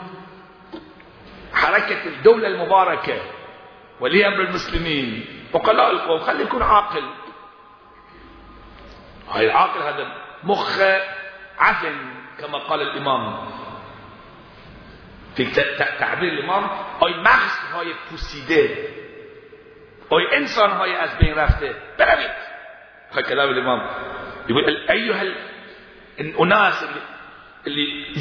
[1.54, 3.20] حركة الدولة المباركة
[4.00, 5.26] ولي أمر المسلمين.
[5.54, 7.04] عقلاء القوم خلي يكون عاقل.
[9.30, 10.12] هاي العاقل هذا
[10.44, 11.00] مخه
[11.58, 12.17] عفن.
[12.40, 13.48] كما قال الإمام.
[15.37, 15.44] في
[15.98, 16.64] تعبير الإمام
[17.03, 18.68] أي مغز های پوسیده
[20.12, 21.74] أي إنسان های از بین رفته.
[21.98, 22.31] بروید.
[23.29, 23.81] كلام الإمام.
[24.48, 25.22] يقول أيها
[26.20, 26.85] الأناس
[27.66, 28.14] اللي,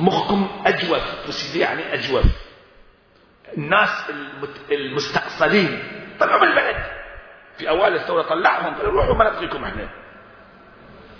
[0.00, 2.24] مخكم أجوف بوسيده يعني أجوف.
[3.58, 4.10] الناس
[4.70, 5.82] المستأصلين.
[6.20, 6.76] طلعوا من البلد
[7.58, 9.88] في أوائل الثورة طلعهم روحوا ما نبغيكم إحنا.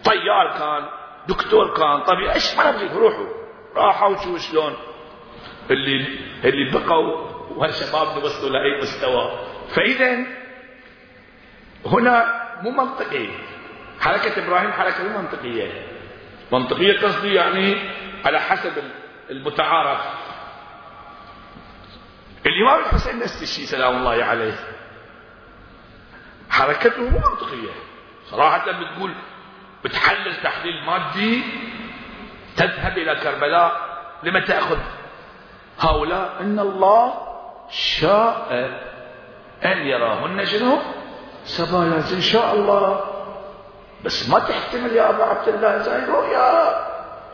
[0.04, 1.01] طيار كان.
[1.28, 3.26] دكتور كان طبيب إيش ما نبغي روحوا
[3.76, 4.76] راحوا وشو شلون؟
[5.70, 9.46] اللي اللي بقوا والشباب وصلوا لأي مستوى.
[9.68, 10.26] فإذا
[11.86, 13.28] هنا مو منطقي.
[14.00, 15.86] حركة إبراهيم حركة مو منطقية.
[16.52, 17.76] منطقية قصدي يعني
[18.24, 18.72] على حسب
[19.30, 20.00] المتعارف.
[22.46, 24.54] الإمام الحسين نفس الشيء سلام الله عليه.
[26.50, 27.72] حركته مو منطقية.
[28.24, 29.14] صراحة بتقول
[29.84, 31.42] بتحلل تحليل مادي
[32.56, 33.72] تذهب إلى كربلاء
[34.22, 34.78] لما تأخذ.
[35.80, 37.14] هؤلاء إن الله
[37.70, 38.48] شاء
[39.64, 40.78] أن يراهن شنو؟
[41.44, 43.04] سبايا إن شاء الله.
[44.04, 46.74] بس ما تحتمل يا أبا عبد الله زي رؤيا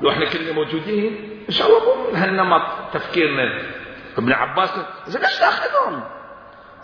[0.00, 3.62] لو إحنا كلنا موجودين إن شاء الله من هالنمط تفكيرنا.
[4.18, 4.70] ابن عباس
[5.06, 6.04] زين ليش تاخذهم؟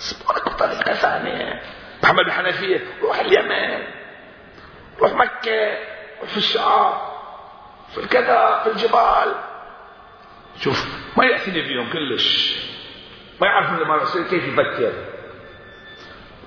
[0.00, 1.62] اصبرك بطريقه ثانية.
[2.02, 4.03] محمد الحنفية روح اليمن.
[5.00, 5.78] روح مكة
[6.26, 7.14] في الشعار
[7.92, 9.34] في الكذا في الجبال.
[10.60, 12.56] شوف ما يأتيني فيهم كلش.
[13.40, 14.92] ما يعرف الرسول كيف يفكر.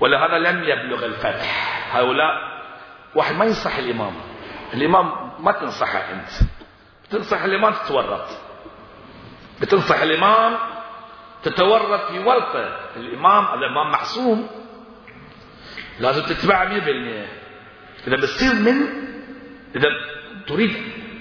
[0.00, 1.96] ولهذا لم يبلغ الفتح.
[1.96, 2.34] هؤلاء
[3.14, 4.14] واحد ما ينصح الإمام.
[4.74, 6.30] الإمام ما تنصحه أنت.
[7.08, 8.28] بتنصح الإمام تتورط.
[9.60, 10.58] بتنصح الإمام
[11.42, 12.80] تتورط في ورطة.
[12.96, 14.50] الإمام الإمام معصوم.
[16.00, 17.47] لازم تتبعها 100%
[18.08, 18.76] إذا بتصير من
[19.76, 19.88] إذا
[20.46, 20.76] تريد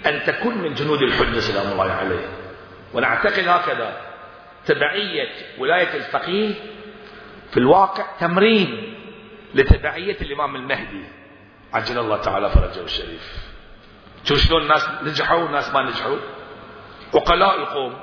[0.06, 2.28] أن تكون من جنود الحجة سلام الله عليه
[2.94, 3.98] وأنا أعتقد هكذا.
[4.66, 6.54] تبعية ولاية الفقيه
[7.52, 8.94] في الواقع تمرين
[9.56, 11.04] لتبعية الإمام المهدي.
[11.74, 13.48] عجل الله تعالى فرجه الشريف.
[14.24, 16.18] شوف شلون الناس نجحوا والناس ما نجحوا.
[17.14, 17.94] وقلاء القوم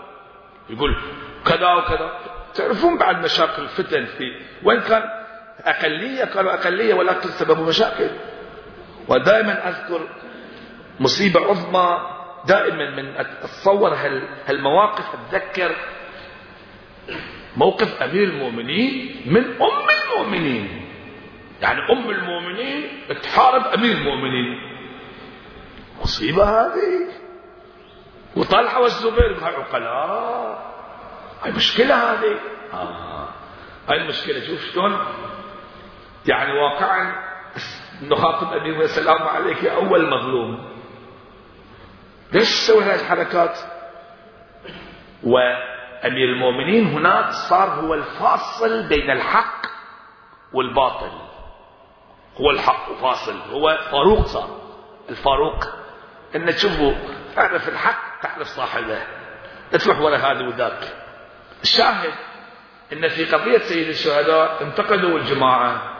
[0.70, 0.96] يقول
[1.44, 2.18] كذا وكذا.
[2.54, 5.02] تعرفون بعد مشاكل الفتن في وين كان؟
[5.64, 8.10] أقلية كانوا أقلية ولكن سببوا مشاكل.
[9.08, 10.08] ودائما أذكر
[11.00, 11.98] مصيبة عظمى
[12.46, 13.94] دائما من أتصور
[14.46, 15.04] هالمواقف.
[15.14, 15.76] أتذكر
[17.56, 20.90] موقف أمير المؤمنين من أم المؤمنين.
[21.62, 22.90] يعني أم المؤمنين
[23.22, 24.60] تحارب أمير المؤمنين.
[26.02, 27.08] مصيبة هذه.
[28.36, 30.74] وطلحة والزبير عقلاء.
[31.42, 32.38] هاي مشكلة هذه.
[32.72, 33.28] آه.
[33.88, 34.40] هاي المشكلة.
[34.46, 34.98] شوف شلون؟
[36.26, 37.23] يعني واقعا
[38.08, 40.74] نخاطب أمير السلام عليك يا أول مظلوم.
[42.32, 43.58] ليش تسوي هذه الحركات؟
[45.22, 49.66] وأمير المؤمنين هناك صار هو الفاصل بين الحق
[50.52, 51.10] والباطل.
[52.40, 54.48] هو الحق وفاصل هو فاروق صار.
[55.10, 55.64] الفاروق
[56.36, 56.92] إن تشوفوا
[57.36, 59.02] تعرف الحق تعرف صاحبه.
[59.72, 60.96] تروح ورا هذا وذاك.
[61.62, 62.12] الشاهد
[62.92, 65.93] إن في قضية سيد الشهداء انتقدوا الجماعة.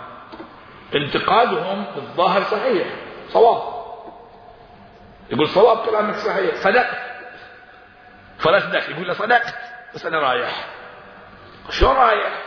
[0.95, 2.87] انتقادهم بالظاهر صحيح.
[3.29, 3.75] صواب.
[5.31, 6.55] يقول صواب كلامك صحيح.
[6.55, 6.99] صدقت.
[8.39, 9.55] فلسدك يقول له صدقت.
[9.95, 10.67] بس أنا رايح.
[11.71, 12.43] شو رايح؟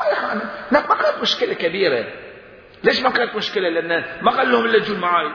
[0.00, 2.04] رايح أنا ما كانت مشكلة كبيرة.
[2.84, 5.32] ليش ما كانت مشكلة؟ لأن ما قال لهم إلا تجون معي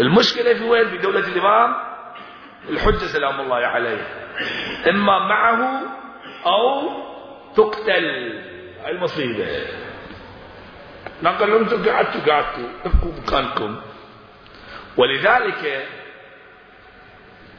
[0.00, 1.74] المشكلة في وين؟ في دولة الإمام
[2.68, 4.06] الحجة سلام الله عليه.
[4.88, 5.82] إما معه
[6.46, 6.88] أو
[7.54, 8.42] تقتل.
[8.86, 9.66] المصيبة.
[11.22, 13.80] ما قال لهم أنتم قعدتوا قعدتوا ابقوا مكانكم
[14.96, 15.86] ولذلك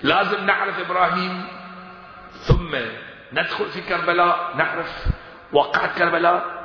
[0.03, 1.43] لازم نعرف إبراهيم
[2.31, 2.75] ثم
[3.33, 5.05] ندخل في كربلاء نعرف
[5.53, 6.63] وقعة كربلاء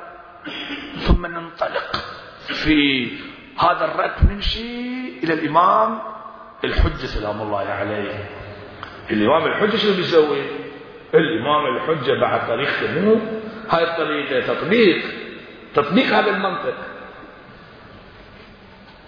[1.06, 1.96] ثم ننطلق
[2.46, 3.08] في
[3.58, 5.98] هذا الركب نمشي إلى الإمام
[6.64, 8.24] الحجة سلام الله عليه.
[9.10, 10.42] الإمام الحجة شو بيسوي؟
[11.14, 13.20] الإمام الحجة بعد طريقته مو؟
[13.70, 15.04] هاي الطريقة تطبيق.
[15.74, 16.74] تطبيق هذا المنطق.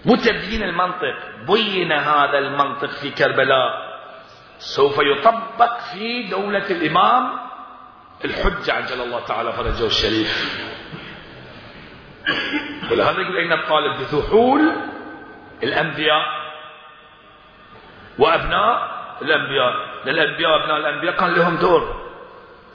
[0.05, 1.15] مو تبيين المنطق.
[1.47, 3.91] بين هذا المنطق في كربلاء.
[4.57, 7.39] سوف يطبق في دولة الإمام
[8.25, 10.61] الحجة عجل الله تعالى فرجه الشريف.
[12.91, 14.71] ولهذا يقول أين الطالب بذحول
[15.63, 16.25] الأنبياء
[18.19, 19.73] وأبناء الأنبياء.
[20.07, 22.11] الأنبياء وأبناء الأنبياء كان لهم دور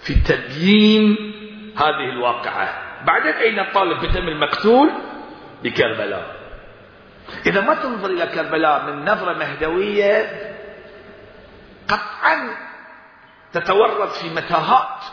[0.00, 1.32] في تبيين
[1.76, 2.85] هذه الواقعة.
[3.06, 4.90] بعدين أين الطالب بدم المقتول؟
[5.62, 6.36] بكربلاء.
[7.46, 10.52] إذا ما تنظر إلى كربلاء من نظرة مهدوية
[11.88, 12.56] قطعا
[13.52, 15.04] تتورط في متاهات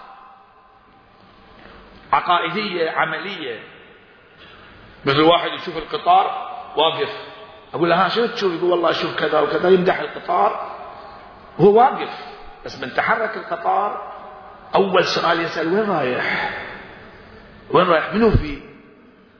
[2.13, 3.59] عقائدية عملية.
[5.05, 7.09] مثل واحد يشوف القطار واقف.
[7.73, 10.71] أقول له ها شو تشوف؟ يقول والله أشوف كذا وكذا يمدح القطار.
[11.59, 12.09] وهو واقف
[12.65, 14.13] بس من تحرك القطار
[14.75, 16.53] أول سؤال يسأل وين رايح؟
[17.69, 18.59] وين رايح؟ منو فيه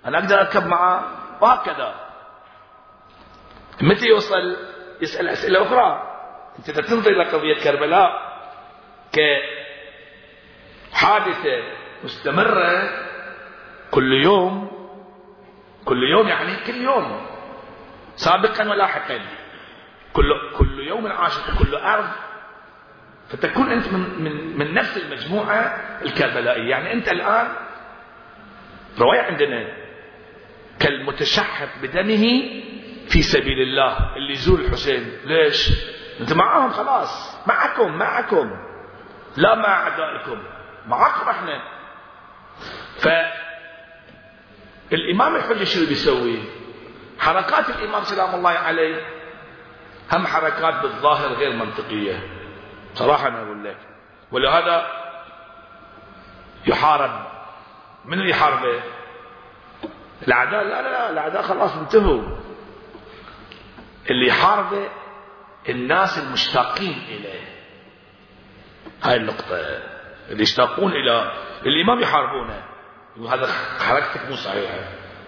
[0.05, 1.03] أنا أقدر أركب معاه
[1.41, 1.95] وهكذا.
[3.81, 4.57] متى يوصل؟
[5.01, 6.09] يسأل أسئلة أخرى.
[6.59, 8.33] أنت تنظر إلى قضية كربلاء
[10.91, 11.63] كحادثة
[12.03, 12.89] مستمرة
[13.91, 14.71] كل يوم
[15.85, 17.25] كل يوم يعني كل يوم
[18.15, 19.19] سابقا ولاحقا
[20.13, 22.09] كل كل يوم عاشق كل أرض.
[23.29, 25.59] فتكون أنت من, من, من نفس المجموعة
[26.01, 26.69] الكربلائية.
[26.69, 27.47] يعني أنت الآن
[28.99, 29.67] رواية عندنا
[30.79, 32.23] كالمتشحف بدمه
[33.09, 35.17] في سبيل الله اللي يزور الحسين.
[35.25, 35.69] ليش؟
[36.19, 37.37] أنت معاهم خلاص.
[37.47, 38.51] معكم معكم.
[39.37, 40.43] لا مع أعدائكم.
[40.87, 41.61] معكم إحنا.
[44.89, 46.39] فالإمام الحجة شو بيسوي؟
[47.19, 49.05] حركات الإمام سلام الله عليه
[50.11, 52.19] هم حركات بالظاهر غير منطقية.
[52.93, 53.77] صراحة أنا أقول لك.
[54.31, 54.87] ولهذا
[56.67, 57.32] يحارب
[58.05, 58.81] من اللي يحاربه
[60.27, 60.63] الأعداء.
[60.63, 62.21] لا لا لا الأعداء خلاص انتهوا.
[64.09, 64.89] اللي يحاربه
[65.69, 67.47] الناس المشتاقين إليه.
[69.03, 69.55] هاي النقطة.
[70.29, 71.31] اللي يشتاقون إلى
[71.65, 72.63] الإمام يحاربونه
[73.29, 73.47] هذا
[73.79, 74.79] حركتك مو صحيحة.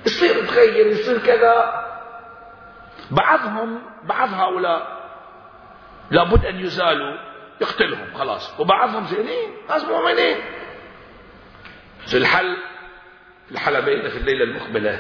[0.06, 1.86] يصير تغير يصير كذا.
[3.12, 4.96] بعضهم بعض هؤلاء
[6.12, 7.18] لابد أن يزالوا
[7.62, 8.60] يقتلهم خلاص.
[8.60, 10.38] وبعضهم زينين ناس مؤمنين.
[12.06, 12.58] في الحل
[13.52, 15.00] الحلبين في الليلة المقبلة.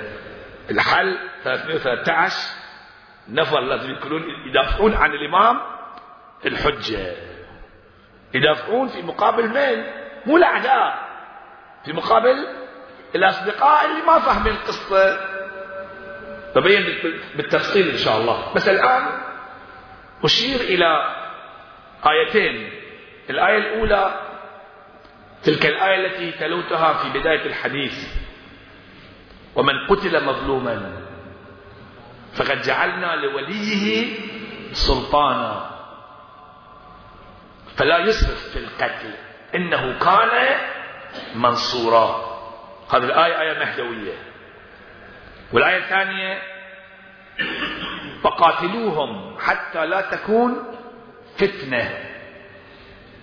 [0.71, 2.37] الحل 313
[3.29, 5.61] نفر لازم يكونون يدافعون عن الإمام
[6.45, 7.15] الحجة.
[8.33, 9.83] يدافعون في مقابل من؟
[10.25, 11.05] مو الأعداء
[11.85, 12.47] في مقابل
[13.15, 15.19] الأصدقاء اللي ما فاهمين القصة.
[16.55, 16.83] ببين
[17.35, 18.53] بالتفصيل إن شاء الله.
[18.53, 19.07] بس الآن
[20.23, 21.15] أشير إلى
[22.07, 22.69] آيتين.
[23.29, 24.24] الآية الأولى
[25.45, 28.07] تلك الآية التي تلوتها في بداية الحديث.
[29.55, 31.01] ومن قتل مظلوما
[32.33, 34.07] فقد جعلنا لوليه
[34.73, 35.71] سلطانا.
[37.75, 39.11] فلا يسرف في القتل
[39.55, 40.57] إنه كان
[41.35, 42.35] منصورا.
[42.93, 44.13] هذه الآية آية مهدوية.
[45.53, 46.41] والآية الثانية
[48.23, 50.63] فقاتلوهم حتى لا تكون
[51.37, 51.99] فتنة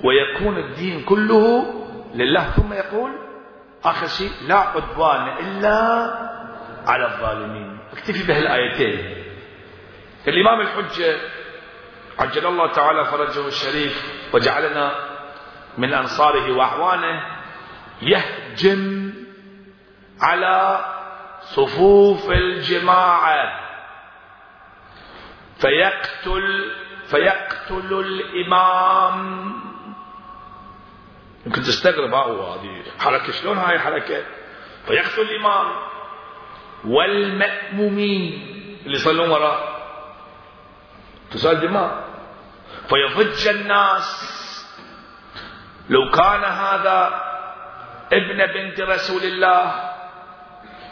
[0.05, 1.75] ويكون الدين كله
[2.15, 2.51] لله.
[2.51, 3.11] ثم يقول
[3.85, 5.79] آخر شيء لا عدوان إلا
[6.87, 7.79] على الظالمين.
[7.93, 9.25] اكتفي بهالآيتين.
[10.29, 11.17] الإمام الحجة
[12.19, 14.93] عجل الله تعالى فرجه الشريف وجعلنا
[15.79, 17.23] من أنصاره وأعوانه
[18.03, 19.13] يهجم
[20.21, 20.85] على
[21.41, 23.63] صفوف الجماعة.
[25.59, 26.73] فيقتل
[27.07, 29.53] فيقتل الإمام
[31.47, 34.25] يمكن تستغرب هو هذه حركة شلون هاي حركة؟
[34.87, 35.73] فيقتل الإمام
[36.85, 38.33] والمأمومين
[38.87, 39.83] اللي يصلون وراء.
[41.31, 42.05] تسأل دماء
[42.89, 44.29] فيضج الناس.
[45.89, 47.23] لو كان هذا
[48.13, 49.93] ابن بنت رسول الله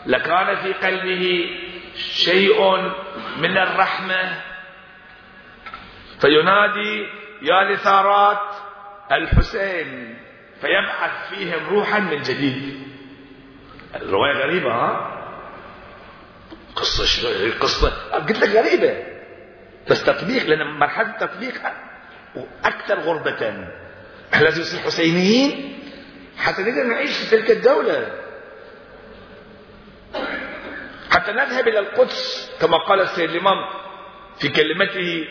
[0.07, 1.51] لكان في قلبه
[1.97, 2.77] شيء
[3.37, 4.43] من الرحمة.
[6.21, 7.07] فينادي
[7.43, 8.55] يا لثارات
[9.13, 10.19] الحسين.
[10.61, 12.83] فيبعث فيهم روحا من جديد.
[13.95, 15.17] الرواية غريبة ها؟
[16.77, 17.29] قصة شو
[17.61, 17.91] قصة.
[18.13, 19.05] قلت لك غريبة.
[19.91, 21.55] بس تطبيق لأن مرحلة التطبيق
[22.65, 23.69] أكثر غربة.
[24.35, 25.79] إحنا لازم نصير حسينيين
[26.39, 28.13] حتى نقدر نعيش في تلك الدولة.
[31.11, 33.57] حتى نذهب إلى القدس كما قال السيد الإمام
[34.39, 35.29] في كلمته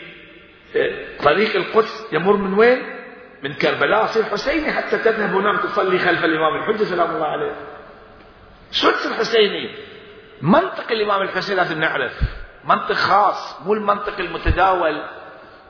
[1.24, 2.99] طريق القدس يمر من وين؟
[3.42, 7.52] من كربلاء صير حسيني حتى تذهب هناك تصلي خلف الإمام الحجة سلام الله عليه.
[8.70, 9.70] شو تصير حسيني؟
[10.42, 12.12] منطق الإمام الحسين لازم نعرف.
[12.64, 15.02] منطق خاص مو المنطق المتداول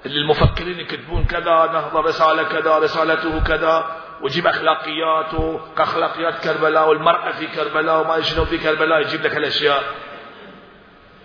[0.07, 7.47] اللي المفكرين يكتبون كذا نهضة رسالة كذا رسالته كذا ويجيب أخلاقياته كأخلاقيات كربلاء والمرأة في
[7.47, 9.85] كربلاء وما شنو في كربلاء يجيب لك هالأشياء.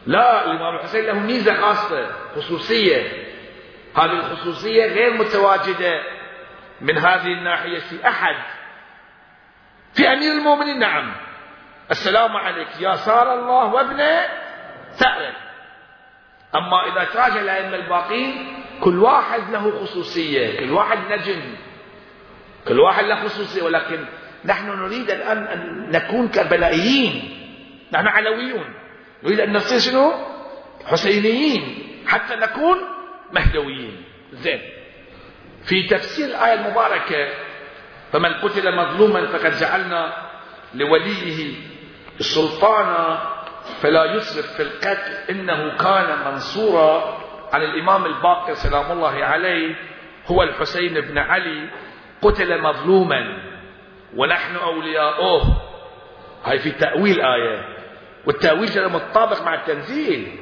[0.08, 3.26] لا الإمام الحسين له ميزة خاصة خصوصية.
[3.96, 6.15] هذه الخصوصية غير متواجدة.
[6.82, 8.36] من هذه الناحية في أحد.
[9.94, 11.16] في أمير المؤمنين نعم.
[11.92, 12.68] السلام عليك.
[12.80, 13.98] يا سار الله وابن
[14.92, 15.34] ثأر
[16.56, 21.56] أما إذا تراجع الأئمة الباقين كل واحد له خصوصية كل واحد نجم.
[22.68, 24.06] كل واحد له خصوصية ولكن
[24.46, 27.38] نحن نريد الآن أن نكون كربلائيين
[27.94, 28.74] نحن علويون.
[29.24, 30.14] نريد أن نصير شنو؟
[30.86, 31.86] حسينيين.
[32.08, 32.78] حتى نكون
[33.32, 34.04] مهدويين.
[34.34, 34.62] زين.
[35.66, 37.28] في تفسير الآية المباركة
[38.12, 40.14] فمن قتل مظلوما فقد جعلنا
[40.74, 41.54] لوليه
[42.20, 43.18] السلطان
[43.82, 45.12] فلا يسرف في القتل.
[45.30, 47.18] إنه كان منصورا
[47.54, 49.76] عن الإمام الباقر سلام الله عليه
[50.28, 51.70] هو الحسين بن علي
[52.22, 53.38] قتل مظلوما.
[54.16, 55.62] ونحن أولياؤه.
[56.46, 57.76] هاي في تأويل آية.
[58.26, 60.40] والتأويل ترى متطابق مع التنزيل.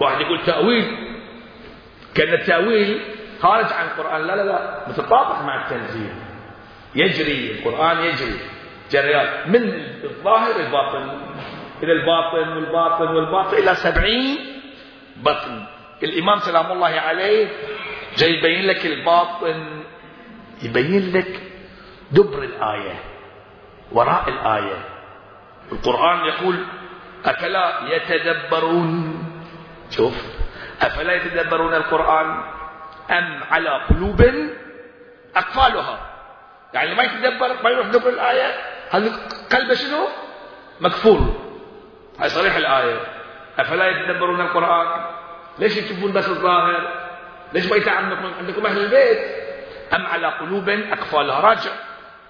[0.00, 1.14] واحد يقول تأويل
[2.14, 4.26] كأن التأويل خارج عن القرآن.
[4.26, 6.14] لا لا لا متطابق مع التنزيل.
[6.94, 8.38] يجري القرآن يجري.
[8.90, 9.50] جريان.
[9.50, 9.62] من
[10.04, 11.04] الظاهر الباطن
[11.82, 14.38] إلى الباطن والباطن والباطن إلى سبعين
[15.16, 15.64] بطن.
[16.02, 17.48] الإمام سلام الله عليه
[18.16, 19.82] جاي يبين لك الباطن
[20.62, 21.40] يبين لك
[22.12, 22.94] دبر الآية
[23.92, 24.78] وراء الآية.
[25.72, 26.56] القرآن يقول
[27.24, 29.24] أفلا يتدبرون؟
[29.90, 30.14] شوف
[30.82, 32.42] أفلا يتدبرون القرآن؟
[33.10, 34.22] أم على قلوب
[35.36, 35.98] أقفالها
[36.74, 38.54] يعني ما يتدبر ما يروح دبر الآية.
[38.90, 39.12] هذا
[39.52, 40.08] قلبه شنو؟
[40.80, 41.34] مكفول.
[42.20, 43.00] هاي صريح الآية.
[43.58, 45.06] أفلا يتدبرون القرآن؟
[45.58, 47.04] ليش يشوفون بس الظاهر؟
[47.52, 49.18] ليش ما يتعمقون؟ عندكم أهل البيت.
[49.94, 51.70] أم على قلوب أقفالها راجع.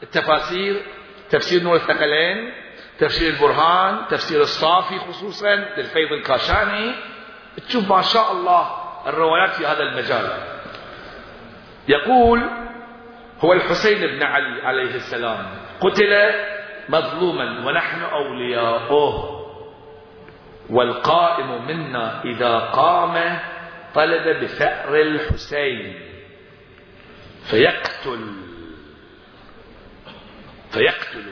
[0.02, 0.82] التفاسير
[1.30, 2.52] تفسير نور الثقلين
[2.98, 6.92] تفسير البرهان تفسير الصافي خصوصا للفيض الكاشاني.
[7.68, 10.53] تشوف ما شاء الله الروايات في هذا المجال.
[11.88, 12.50] يقول
[13.40, 15.46] هو الحسين بن علي عليه السلام
[15.80, 16.32] قتل
[16.88, 19.40] مظلوما ونحن أولياؤه
[20.70, 23.38] والقائم منا إذا قام
[23.94, 25.94] طلب بثأر الحسين
[27.50, 28.32] فيقتل
[30.70, 31.24] فيقتل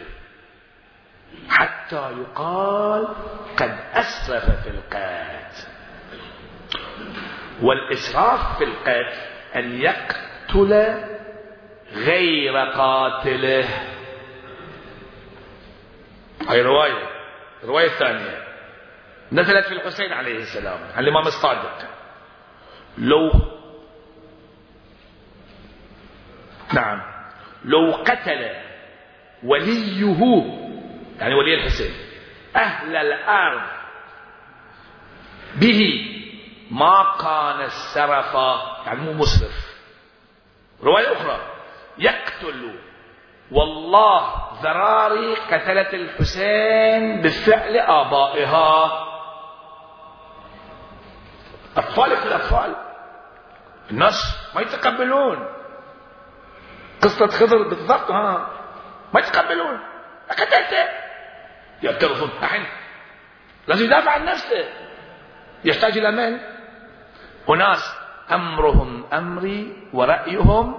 [1.48, 3.08] حتى يقال
[3.56, 5.68] قد أسرف في القتل
[7.62, 9.16] والإسراف في القتل
[9.56, 10.31] أن يقتل
[11.92, 13.68] غير قاتله.
[16.48, 17.08] هاي رواية
[17.62, 18.44] الرواية الثانية
[19.32, 21.88] نزلت في الحسين عليه السلام عن الإمام الصادق.
[22.98, 23.32] لو
[26.74, 27.02] نعم
[27.64, 28.50] لو قتل
[29.42, 30.04] وليه
[31.20, 31.90] يعني ولي الحسين
[32.56, 33.62] أهل الأرض
[35.56, 36.08] به
[36.70, 38.34] ما كان السرف
[38.86, 39.71] يعني مو مسرف.
[40.82, 41.40] رواية أخرى.
[41.98, 42.78] يقتل
[43.50, 49.02] والله ذراري قتلت الحسين بفعل آبائها.
[51.76, 52.76] أطفالك الأطفال
[53.90, 55.48] الناس ما يتقبلون.
[57.02, 58.50] قصة خضر بالضبط ها.
[59.14, 59.80] ما يتقبلون.
[60.30, 60.88] قتلته
[61.82, 62.66] يعترفون الحين.
[63.66, 64.68] لازم يدافع عن نفسه.
[65.64, 66.40] يحتاج إلى من؟
[67.50, 68.01] أناس
[68.34, 70.78] أمرهم أمري ورأيهم.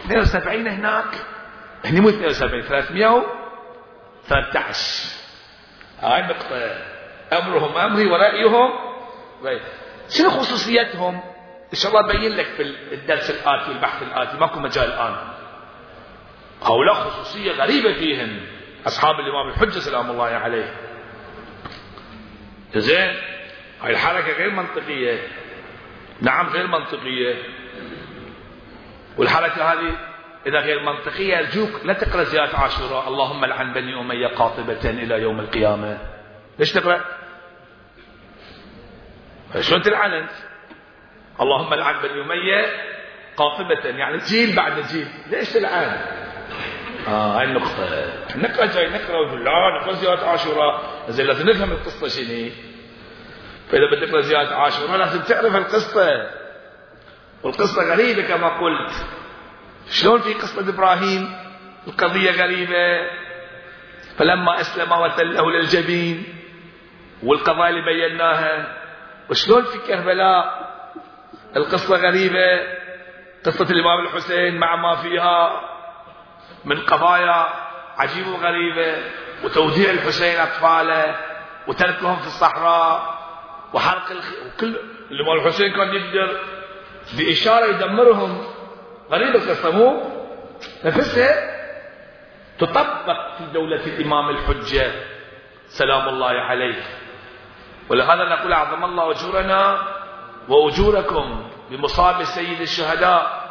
[0.00, 1.14] 72 هناك.
[1.84, 5.08] هني مو 72 313
[6.00, 6.74] هاي النقطة
[7.32, 8.70] أمرهم أمري ورأيهم.
[9.44, 9.60] طيب.
[10.08, 11.20] شنو خصوصيتهم؟
[11.72, 14.36] إن شاء الله أبين لك في الدرس الآتي البحث الآتي.
[14.36, 15.16] ماكو مجال الآن.
[16.62, 18.40] هؤلاء خصوصية غريبة فيهم
[18.86, 20.74] أصحاب الإمام الحجة سلام الله عليه.
[22.76, 23.14] زين.
[23.82, 25.18] هاي الحركة غير منطقية.
[26.20, 27.34] نعم غير منطقية.
[29.16, 29.96] والحركة هذه
[30.46, 33.08] إذا غير منطقية أرجوك لا تقرأ زيارة عاشوراء.
[33.08, 35.98] اللهم لعن بني أمية قاطبة إلى يوم القيامة.
[36.58, 37.04] ليش تقرأ؟
[39.60, 40.28] شلون تلعن
[41.40, 42.66] اللهم لعن بني أمية
[43.36, 45.08] قاطبة يعني جيل بعد جيل.
[45.30, 46.00] ليش تلعن؟
[47.08, 48.12] آه هاي النقطة.
[48.36, 50.82] نقرأ جاي نقرأ لا نقرأ زيارة عاشوراء.
[51.08, 52.50] زين لازم نفهم القصة شنو
[53.70, 56.30] فإذا بدك تقرأ زيارة عاشوراء لازم تعرف القصة.
[57.42, 58.92] والقصة غريبة كما قلت.
[59.90, 61.36] شلون في قصة إبراهيم؟
[61.86, 63.10] القضية غريبة.
[64.18, 66.24] فلما أسلم وتله للجبين
[67.22, 68.76] والقضايا اللي بيناها.
[69.30, 70.66] وشلون في كربلاء؟
[71.56, 72.76] القصة غريبة.
[73.46, 75.60] قصة الإمام الحسين مع ما فيها
[76.64, 77.46] من قضايا
[77.98, 79.02] عجيبة وغريبة.
[79.44, 81.16] وتوديع الحسين أطفاله
[81.66, 83.15] وتركهم في الصحراء.
[83.76, 84.26] وحرق الخ...
[84.46, 84.76] وكل
[85.10, 86.40] الإمام الحسين كان يقدر
[87.18, 88.44] بإشارة يدمرهم.
[89.10, 90.02] غريبة مو؟
[90.84, 91.56] نفسها
[92.58, 94.92] تطبق في دولة الإمام الحجة.
[95.68, 96.82] سلام الله عليه.
[97.88, 99.82] ولهذا نقول أعظم الله أجورنا
[100.48, 103.46] وأجوركم بمصاب سيد الشهداء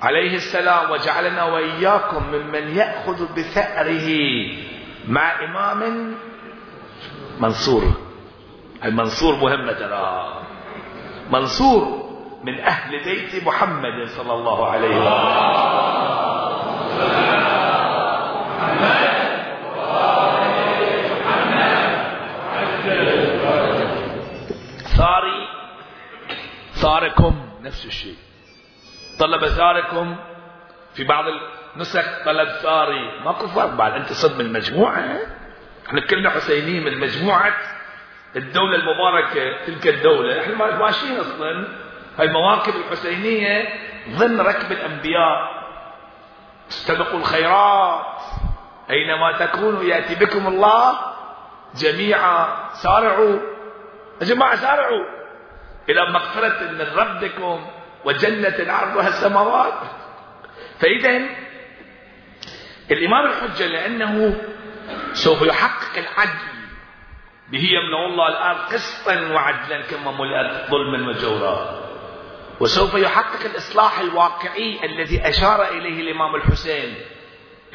[0.00, 4.08] عليه السلام وجعلنا وإياكم ممن يأخذ بثأره
[5.08, 6.14] مع إمام
[7.40, 8.07] منصور.
[8.84, 10.42] المنصور مهمة ترى.
[11.30, 12.08] منصور
[12.44, 15.48] من أهل بيت محمد صلى الله عليه وسلم.
[24.98, 25.48] ثاري
[26.72, 28.16] ثاركم نفس الشيء.
[29.18, 30.16] طلب ثاركم
[30.94, 31.24] في بعض
[31.76, 35.18] النسخ طلب ثاري ماكو فرق بعد أنت صد من المجموعة.
[35.86, 37.54] إحنا كلنا حسينيين من مجموعه
[38.38, 40.40] الدولة المباركة تلك الدولة.
[40.40, 41.68] إحنا ماشيين أصلا.
[42.18, 43.68] هاي المواكب الحسينية
[44.08, 45.58] ضمن ركب الأنبياء.
[46.70, 48.06] استبقوا الخيرات.
[48.90, 50.98] أينما تكونوا يأتي بكم الله
[51.76, 53.38] جميعا سارعوا.
[54.20, 55.04] يا جماعة سارعوا.
[55.88, 57.66] إلى مغفرة من ربكم
[58.04, 59.74] وجنة عرضها السماوات.
[60.78, 61.22] فإذا
[62.90, 64.40] الإمام الحجة لأنه
[65.12, 66.57] سوف يحقق العدل
[67.52, 71.80] به يمنع الله الأرض قسطا وعدلا كما ملأت ظلما وجورا.
[72.60, 76.94] وسوف يحقق الإصلاح الواقعي الذي أشار إليه الإمام الحسين.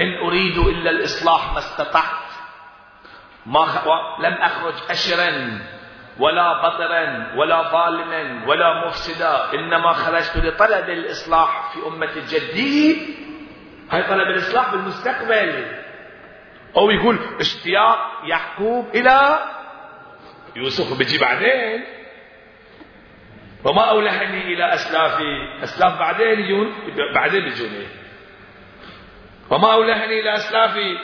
[0.01, 2.31] إن أريد إلا الإصلاح ما استطعت.
[3.45, 3.87] ما خ...
[4.19, 5.59] لم أخرج أشرا
[6.19, 9.53] ولا بطرا ولا ظالما ولا مفسدا.
[9.53, 13.15] إنما خرجت لطلب الإصلاح في أمة جدي.
[13.91, 15.65] هاي طلب الإصلاح بالمستقبل.
[16.77, 19.39] أو يقول اشتياق يعقوب إلى
[20.55, 21.83] يوسف بيجي بعدين.
[23.65, 26.73] وما أولهني إلى أسلافي أسلاف بعدين يجون
[27.15, 27.87] بعدين بيجوني
[29.49, 30.97] وما أولهني إلى أسلافي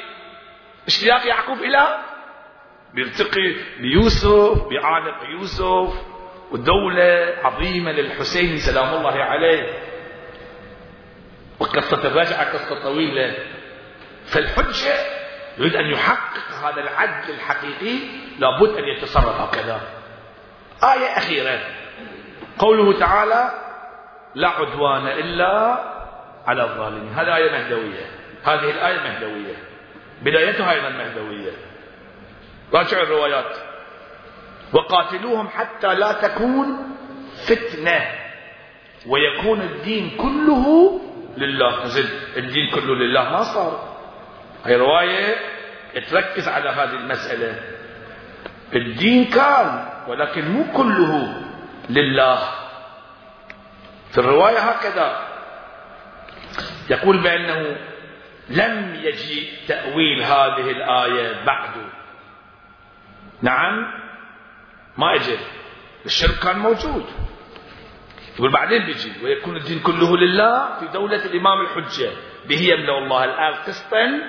[0.88, 2.00] اشتياق يعقوب إلى
[2.94, 5.94] بيلتقي بيوسف بيعانق يوسف
[6.52, 9.80] ودولة عظيمة للحسين سلام الله عليه.
[11.60, 13.36] وقصة الرجعة قصة طويلة.
[14.26, 15.19] فالحجة
[15.60, 18.00] يريد أن يحقق هذا العدل الحقيقي
[18.40, 19.82] لابد أن يتصرف هكذا.
[20.84, 21.60] آية أخيرة.
[22.58, 23.52] قوله تعالى
[24.36, 25.84] لا عدوان إلا
[26.48, 27.14] على الظالمين.
[27.14, 28.06] هذه آية مهدوية.
[28.44, 29.56] هذه الآية مهدوية.
[30.22, 31.52] بدايتها أيضا مهدوية.
[32.74, 33.58] راجعوا الروايات.
[34.74, 36.96] وقاتلوهم حتى لا تكون
[37.48, 38.08] فتنة
[39.08, 41.00] ويكون الدين كله
[41.38, 41.86] لله.
[41.86, 43.24] زد الدين كله لله.
[43.24, 43.90] ما صار.
[44.66, 45.49] هي رواية
[45.94, 47.60] تركز على هذه المسألة.
[48.76, 51.44] الدين كان ولكن مو كله
[51.90, 52.40] لله.
[54.12, 55.28] في الرواية هكذا.
[56.90, 57.78] يقول بأنه
[58.50, 61.72] لم يجي تأويل هذه الآية بعد.
[63.42, 63.94] نعم
[64.98, 65.38] ما اجى
[66.06, 67.06] الشرك كان موجود.
[68.36, 69.12] يقول بعدين بيجي.
[69.24, 72.12] ويكون الدين كله لله في دولة الإمام الحجة.
[72.46, 74.22] به يملأ الله الآن قسطا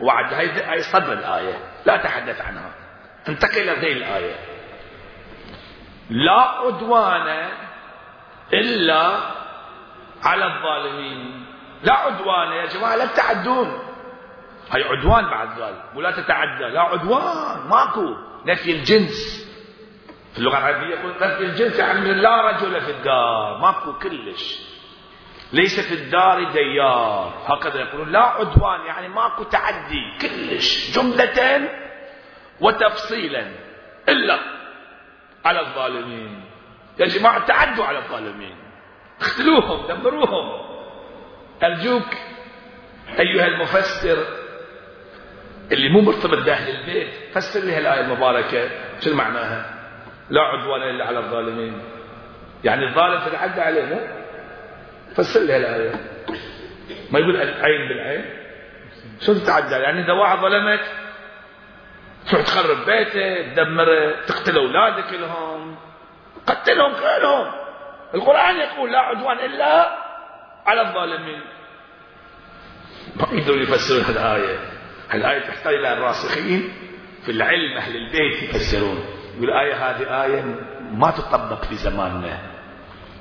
[0.00, 1.58] وعد هاي صدر الآية.
[1.86, 2.70] لا تحدث عنها.
[3.28, 4.36] انتقل إلى ذي الآية.
[6.10, 7.48] لا عدوان
[8.52, 9.18] إلا
[10.22, 11.46] على الظالمين.
[11.82, 13.78] لا عدوان يا جماعة لا تعدون
[14.70, 15.84] هاي عدوان بعد ذلك.
[15.94, 17.68] ولا تتعدى لا عدوان.
[17.68, 18.14] ماكو.
[18.46, 19.48] نفي الجنس.
[20.32, 23.58] في اللغة العربية يقول نفي الجنس يعني لا رجل في الدار.
[23.58, 24.67] ماكو كلش.
[25.52, 27.34] ليس في الدار ديار.
[27.46, 28.12] هكذا يقولون.
[28.12, 30.18] لا عدوان يعني ماكو تعدي.
[30.20, 30.98] كلش.
[30.98, 31.68] جملة
[32.60, 33.46] وتفصيلا.
[34.08, 34.38] إلا
[35.44, 36.44] على الظالمين.
[36.98, 38.56] يا جماعة تعدوا على الظالمين.
[39.20, 40.68] اقتلوهم دمروهم.
[41.62, 42.14] أرجوك
[43.18, 44.18] أيها المفسر
[45.72, 48.70] اللي مو مرتبط بأهل البيت فسر لي هالآية المباركة.
[49.00, 49.74] شو معناها؟
[50.30, 51.80] لا عدوان إلا على الظالمين.
[52.64, 54.17] يعني الظالم تتعدى عليه
[55.14, 55.94] فسر لي هالآية.
[57.10, 58.24] ما يقول العين بالعين؟
[59.20, 60.80] شو تتعدى؟ يعني إذا واحد ظلمك
[62.30, 65.76] تروح تخرب بيته تدمره تقتل أولادك لهم
[66.46, 67.52] قتلهم كلهم.
[68.14, 69.98] القرآن يقول لا عدوان إلا
[70.66, 71.40] على الظالمين.
[73.16, 74.58] ما يقدرون يفسرون هالآية.
[75.14, 76.72] الآية تحتاج إلى الراسخين
[77.24, 79.04] في العلم أهل البيت يفسرون.
[79.36, 80.44] يقول الآية هذه آية
[80.92, 82.38] ما تطبق في زماننا.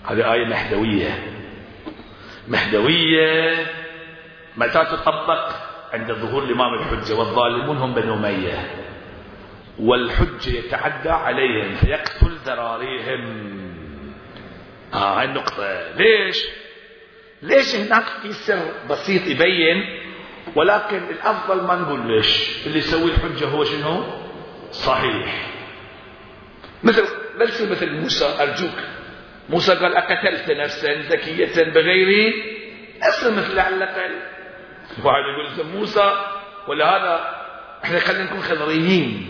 [0.05, 1.36] هذه آية مهدوية
[2.47, 3.65] مهدوية.
[4.57, 5.49] متى تطبق
[5.93, 8.71] عند ظهور الإمام الحجة؟ والظالمون هم بنو أمية.
[9.79, 13.57] والحجة يتعدى عليهم فيقتل ذراريهم.
[14.93, 15.91] آه هاي النقطة.
[15.95, 16.37] ليش؟
[17.41, 19.99] ليش هناك في سر بسيط يبين
[20.55, 22.57] ولكن الأفضل ما نقول ليش.
[22.65, 24.03] اللي يسوي الحجة هو شنو؟
[24.71, 25.47] صحيح.
[26.83, 27.05] مثل
[27.37, 28.79] ليس مثل موسى أرجوك.
[29.49, 32.33] موسى قال أقتلت نفسا زكية بغير
[33.07, 34.11] نفس مثل الأقل
[35.03, 35.21] واحد
[35.57, 36.11] يقول موسى
[36.67, 37.35] ولا هذا
[37.83, 39.29] إحنا خلينا نكون خضريين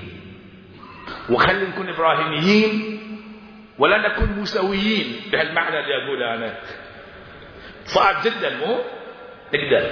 [1.30, 3.00] وخلينا نكون إبراهيميين
[3.80, 6.58] ولا نكون موسويين بهالمعنى اللي أقوله أنا.
[7.86, 8.80] صعب جدا مو؟
[9.54, 9.92] نقدر.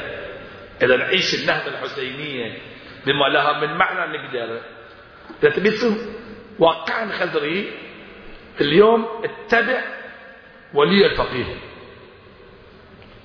[0.84, 2.58] إذا نعيش النهضة الحسينية
[3.06, 4.62] بما لها من معنى نقدر.
[5.42, 5.98] تثبت
[6.60, 7.72] واقعا خزري
[8.62, 9.82] اليوم اتبع
[10.76, 11.56] ولي الفقيه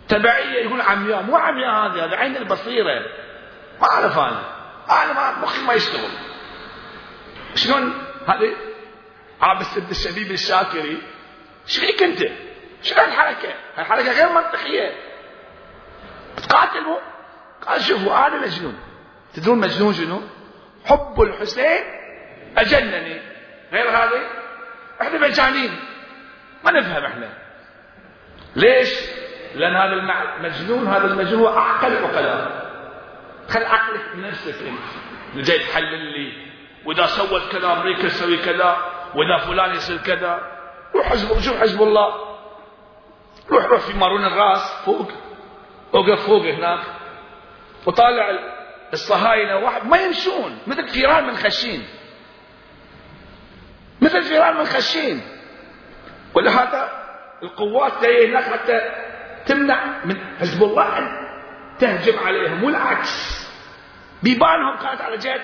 [0.09, 3.01] تبعية يقول عمياء مو عمياء هذه هذا عين البصيرة.
[3.81, 4.43] ما أعرف أنا.
[4.91, 6.11] أنا ما مخي ما يشتغل.
[7.55, 7.93] شلون
[8.27, 8.57] هذه؟
[9.41, 11.03] عابس الشبيب الشاكري.
[11.67, 12.19] إيش فيك أنت؟
[12.83, 14.93] شو هالحركة؟ هالحركة غير منطقية.
[16.37, 16.99] تقاتلوا
[17.67, 18.79] قال شوفوا أنا مجنون.
[19.35, 20.21] تدرون مجنون شنو؟
[20.85, 21.85] حب الحسين
[22.57, 23.21] أجنني.
[23.73, 24.27] غير هذه؟
[25.03, 25.90] إحنا مجانين
[26.65, 27.29] ما نفهم إحنا.
[28.57, 28.89] ليش؟
[29.55, 29.93] لأن هذا
[30.37, 32.71] المجنون هذا المجنون هو أعقل العقلاء
[33.49, 35.47] خل عقلك بنفسك أنت.
[35.47, 36.33] جاي تحلل لي.
[36.85, 38.77] وإذا سوت كذا أمريكا تسوي كذا.
[39.15, 40.41] وإذا فلان يصير كذا.
[40.95, 42.37] روح حزب شوف حزب الله.
[43.51, 44.85] روح روح في مارون الراس.
[44.85, 45.13] فوق.
[45.93, 46.81] وقف فوق هناك.
[47.87, 48.39] وطالع
[48.93, 49.57] الصهاينة.
[49.57, 51.89] واحد ما يمشون مثل فيران من خشين.
[54.01, 55.40] مثل فيران من خشين.
[56.41, 56.91] ولهذا
[57.43, 58.81] القوات جاية هناك حتى
[59.47, 61.29] تمنع من حزب الله أن
[61.79, 63.47] تهجم عليهم والعكس.
[64.23, 65.41] بيبانهم كانت على جهة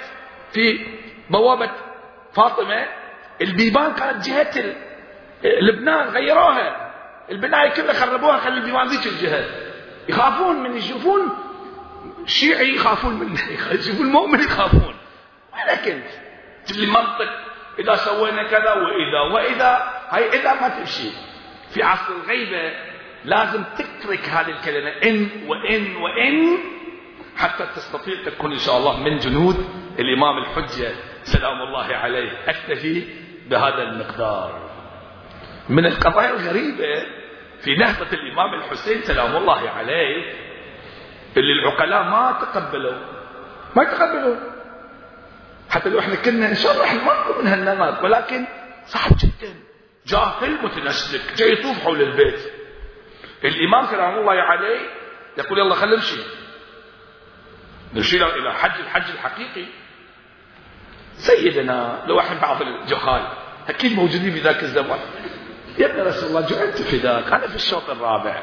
[0.53, 0.86] في
[1.30, 1.70] بوابة
[2.32, 2.86] فاطمة
[3.40, 4.74] البيبان كانت جهة
[5.44, 6.92] لبنان غيروها.
[7.30, 9.44] البناية كلها خربوها خلوا البيبان ذيك الجهة.
[10.09, 11.28] يخافون من يشوفون
[12.24, 13.40] الشيعي يخافون منه
[13.72, 14.94] يشوفوا المؤمن يخافون.
[15.55, 16.07] وين كنت
[16.66, 17.30] تجي منطق
[17.78, 21.11] إذا سوينا كذا وإذا وإذا هاي إذا ما تمشي.
[21.71, 22.73] في عصر الغيبة
[23.25, 26.59] لازم تترك هذه الكلمة إن وإن وإن
[27.37, 29.57] حتى تستطيع تكون إن شاء الله من جنود
[29.99, 30.93] الإمام الحجة.
[31.23, 32.33] سلام الله عليه.
[32.49, 33.05] أكتفي
[33.51, 34.71] بهذا المقدار.
[35.69, 37.07] من القضايا الغريبة
[37.61, 40.35] في نهضة الإمام الحسين سلام الله عليه
[41.37, 42.99] اللي العقلاء ما تقبلوا.
[43.77, 44.37] ما يتقبلوا
[45.71, 48.45] حتى لو إحنا كنا نشرح المرء من هالنمط ولكن
[48.87, 49.66] صعب جدا.
[50.07, 52.53] جاهل متنسك جاي يطوف حول البيت.
[53.45, 54.81] الإمام سلام الله عليه
[55.39, 56.21] يقول يلا خلينا نمشي.
[57.95, 59.67] نمشي إلى حج الحج الحقيقي.
[61.17, 63.27] سيدنا لو إحنا بعض الجهال
[63.69, 64.99] أكيد موجودين في ذاك الزمان.
[65.79, 68.43] يا ابن رسول الله جعلت في ذاك أنا في الشوط الرابع.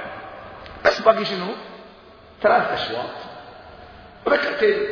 [0.86, 1.56] بس باقي شنو؟
[2.42, 3.16] ثلاث أشواط.
[4.28, 4.88] ركعتين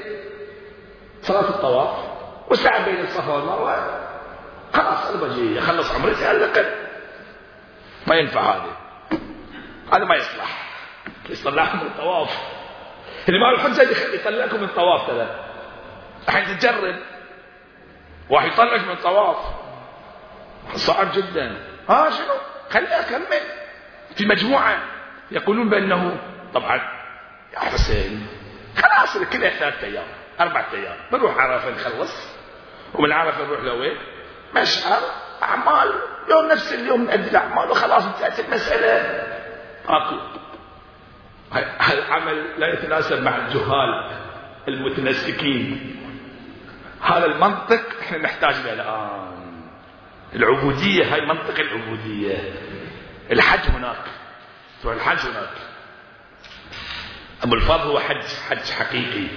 [1.21, 1.97] صلاة الطواف
[2.49, 4.00] والسعي بين الصفا والمروة.
[4.73, 6.65] خلاص أنا بجي أخلص عمرتي على الأقل.
[8.07, 8.77] ما ينفع هذا
[9.93, 10.71] هذا ما يصلح.
[11.29, 12.37] يصلحكم من الطواف.
[13.29, 15.45] الإمام الحجة يطلعكم من الطواف ترى.
[16.27, 16.95] الحين تجرب.
[18.29, 19.37] واحد يطلعك من الطواف.
[20.75, 21.57] صعب جدا.
[21.89, 22.33] ها شنو؟
[22.69, 23.41] خليه أكمل.
[24.15, 24.77] في مجموعة
[25.31, 26.17] يقولون بأنه
[26.53, 26.75] طبعا
[27.53, 28.27] يا حسين
[28.77, 30.05] خلاص كلها ثلاثة أيام
[30.39, 30.95] أربعة أيام.
[31.11, 32.27] بنروح عرفة نخلص.
[32.93, 33.97] ومن عرفة نروح لوين؟
[34.55, 35.01] مشعر
[35.43, 35.93] أعمال
[36.29, 39.21] يوم نفس اليوم نأدي الأعمال وخلاص انتهت المسألة.
[39.87, 40.15] اكو
[41.93, 44.11] العمل لا يتناسب مع الجهال
[44.67, 45.95] المتنسكين
[47.01, 49.31] هذا المنطق إحنا نحتاج له الآن.
[50.35, 52.53] العبودية هاي منطق العبودية.
[53.31, 54.05] الحج هناك
[54.83, 55.53] تروح الحج هناك.
[57.43, 59.27] أبو الفضل هو حج حج حقيقي.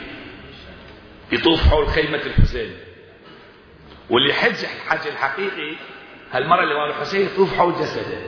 [1.33, 2.77] يطوف حول خيمة الحسين.
[4.11, 5.77] واللي يحج الحج الحقيقي
[6.33, 8.19] هالمرة اللي الإمام الحسين يطوف حول جسده.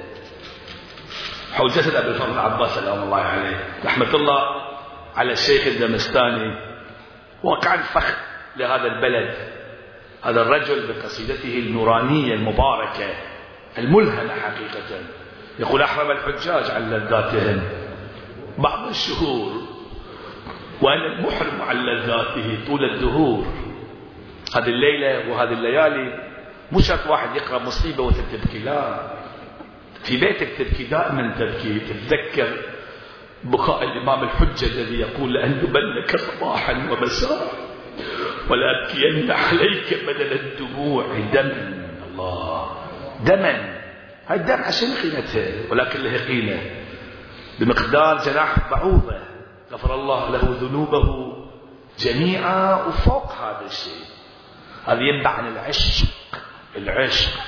[1.53, 3.69] حول جسد أبي الفضل العباس سلام الله عليه.
[3.85, 4.63] رحمة الله
[5.17, 6.55] على الشيخ الدمستاني.
[7.43, 8.15] وقع فخر
[8.57, 9.35] لهذا البلد.
[10.23, 13.15] هذا الرجل بقصيدته النورانية المباركة
[13.79, 15.01] الملهمة حقيقة.
[15.59, 17.69] يقول أحرم الحجاج عن لذاتهم
[18.59, 19.53] بعض الشهور
[20.83, 23.66] وأنا المحرم عن لذاته طول الدهور.
[24.55, 26.27] هذه الليلة وهذه الليالي
[26.73, 29.11] مو شرط واحد يقرأ مصيبة وتتبكي لا.
[30.05, 32.57] في بيتك تبكي دائما تبكي تتذكر
[33.45, 37.53] بكاء الإمام الحجة الذي يقول لأندبنك صباحا ومساء
[38.51, 41.05] ولأبكين عليك بدل الدموع.
[41.33, 42.77] دما الله.
[43.25, 43.77] دما.
[44.27, 46.61] هاي الدم عشان قيمته ولكن له قيمة.
[47.61, 49.19] بمقدار جناح بعوضة
[49.73, 51.37] غفر الله له ذنوبه
[51.99, 54.16] جميعا وفوق هذا الشيء.
[54.87, 56.09] هذا ينبع عن العشق.
[56.77, 57.41] العشق.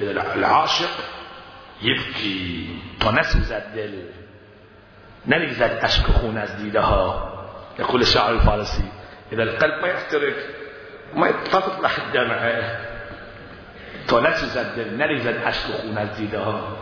[0.00, 0.90] العاشق
[1.82, 2.68] يبكي.
[3.06, 4.10] ونسوز الدل
[5.26, 7.34] نريزت أشكخ ناس ديدها.
[7.78, 8.88] يقول الشاعر الفارسي
[9.32, 10.34] إذا القلب ما يحترق
[11.14, 12.78] ما تطلع الدمعة
[14.08, 16.76] تونسوز الدل نريزت أشكخ ناس ديدها.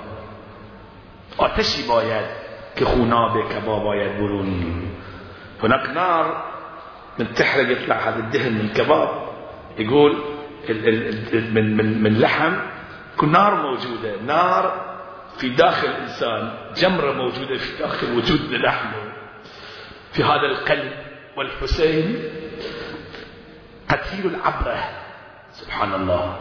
[1.39, 2.27] آتشی باید
[2.77, 4.91] که خوناب کباب باید برون.
[5.63, 6.45] هناك نار
[7.19, 9.26] من تحرق يطلع هذا الدهن من الكباب
[9.79, 10.17] يقول
[11.53, 12.53] من من من لحم
[13.17, 14.23] تكون نار موجودة.
[14.27, 14.87] نار
[15.39, 18.87] في داخل الإنسان جمرة موجودة في داخل وجودنا نحن
[20.13, 20.93] في هذا القلب
[21.37, 22.23] والحسين
[23.89, 24.85] قتيل العبرة.
[25.53, 26.37] سبحان الله.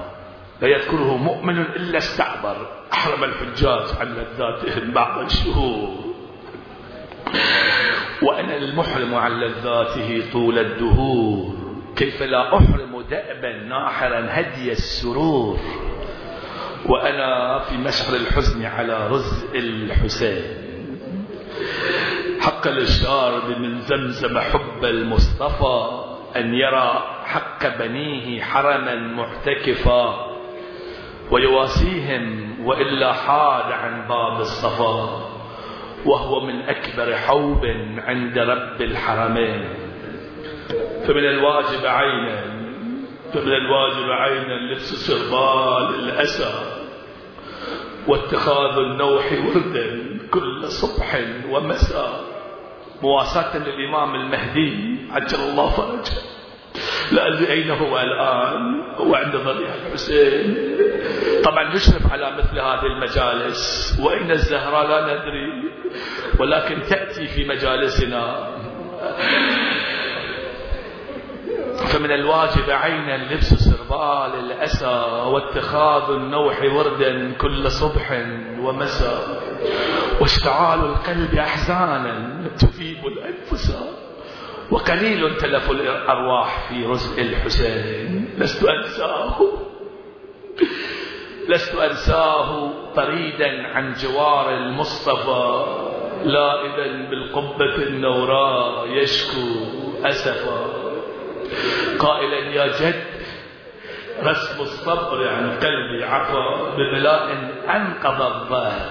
[0.62, 2.68] لا يذكره مؤمن إلا استعبر.
[2.94, 6.06] أحرم الحجاج عن لذاتهم بعض الشهور.
[8.22, 11.56] وأنا المحرم عن لذاته طول الدهور.
[11.96, 15.60] كيف لا أحرم دأبا ناحرا هدي السرور.
[16.86, 20.43] وأنا في مشعر الحزن على رزء الحسين.
[22.41, 30.26] حق للشارب من زمزم حب المصطفى أن يرى حق بنيه حرما محتكفا
[31.32, 35.30] ويواسيهم وإلا حاد عن باب الصفا
[36.06, 37.66] وهو من أكبر حوب
[37.97, 39.70] عند رب الحرمين.
[41.08, 42.55] فمن الواجب عينا
[43.36, 46.54] فمن الواجب عينا لبس سربال الأسى
[48.08, 51.20] واتخاذ النوح وردا كل صبح
[51.50, 52.24] ومساء.
[53.02, 56.18] مواساة للإمام المهدي عجل الله فرجه.
[57.12, 60.58] لا أدري أين هو الآن هو عند ضريح الحسين.
[61.44, 65.72] طبعا نشرف على مثل هذه المجالس وأين الزهراء لا ندري
[66.40, 68.48] ولكن تأتي في مجالسنا.
[71.78, 78.12] فمن الواجب عينا لبس سربال الأسى واتخاذ النوح وردا كل صبح
[78.60, 79.42] ومساء.
[80.22, 83.78] واشتعال القلب أحزانا تذيب الأنفس.
[84.72, 88.30] وقليل تلف الأرواح في رزق الحسين.
[88.38, 89.36] لست أنساه.
[91.50, 95.66] لست أنساه طريدا عن جوار المصطفى.
[96.24, 99.66] لائدا بالقبة النوراء يشكو
[100.06, 100.64] أسفا.
[102.00, 103.04] قائلا يا جد
[104.24, 108.89] رسم الصبر عن قلبي عفا ببلاء أنقض الظهر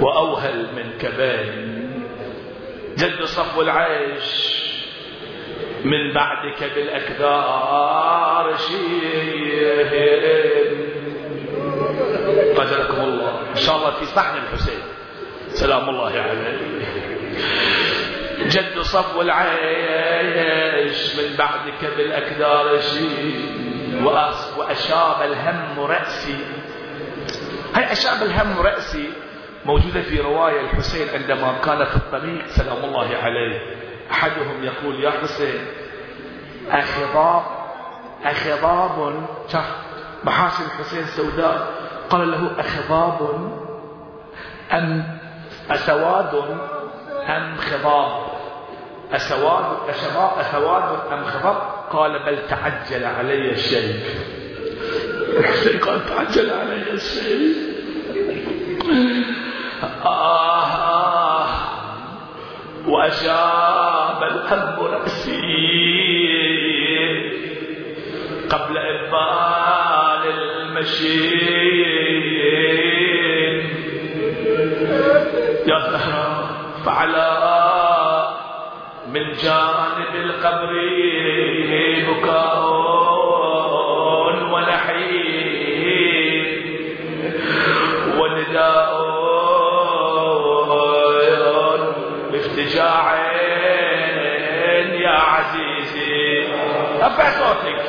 [0.00, 1.82] وأوهل من كبين
[2.98, 4.62] جد صفو العيش
[5.84, 9.42] من بعدك بالأكدار شيء
[12.56, 13.40] قدركم الله.
[13.50, 14.82] إن شاء الله في صحن الحسين.
[15.48, 16.82] سلام الله عليه.
[18.48, 23.52] جد صفو العيش من بعدك بالأكدار شيء
[24.56, 26.38] وأشاب الهم رأسي.
[27.74, 29.10] هاي أشاب الهم رأسي
[29.64, 33.60] موجودة في رواية الحسين عندما كان في الطريق سلام الله عليه.
[34.10, 35.66] أحدهم يقول يا حسين
[36.70, 37.42] أخضاب
[38.24, 39.26] أخضاب
[40.24, 41.82] محاسن الحسين سوداء.
[42.10, 43.50] قال له أخضاب
[44.72, 45.18] أم
[45.70, 46.34] أسواد
[47.28, 48.31] أم خضاب؟
[49.12, 51.56] أسواد أشباب أسواد أم خضاب
[51.90, 54.00] قال بل تعجل علي الشيء
[55.86, 57.54] قال تعجل علي الشيء
[60.04, 60.64] آه.
[60.64, 61.02] آه
[62.86, 65.42] وأشاب القلب رأسي
[68.50, 71.52] قبل إقبال المشي
[75.66, 76.50] يا زهرة
[76.84, 77.41] فعلى
[79.12, 80.72] من جانب القبر
[82.08, 82.62] بكاء
[84.52, 86.46] ونحيب.
[88.18, 88.92] ونداء
[92.32, 93.06] بافتجاع
[95.04, 96.46] يا عزيزي.
[97.02, 97.82] ارفع صوتك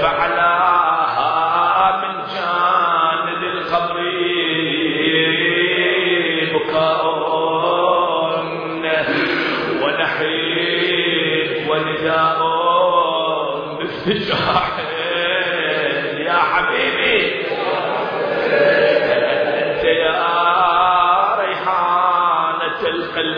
[0.00, 0.53] فعلى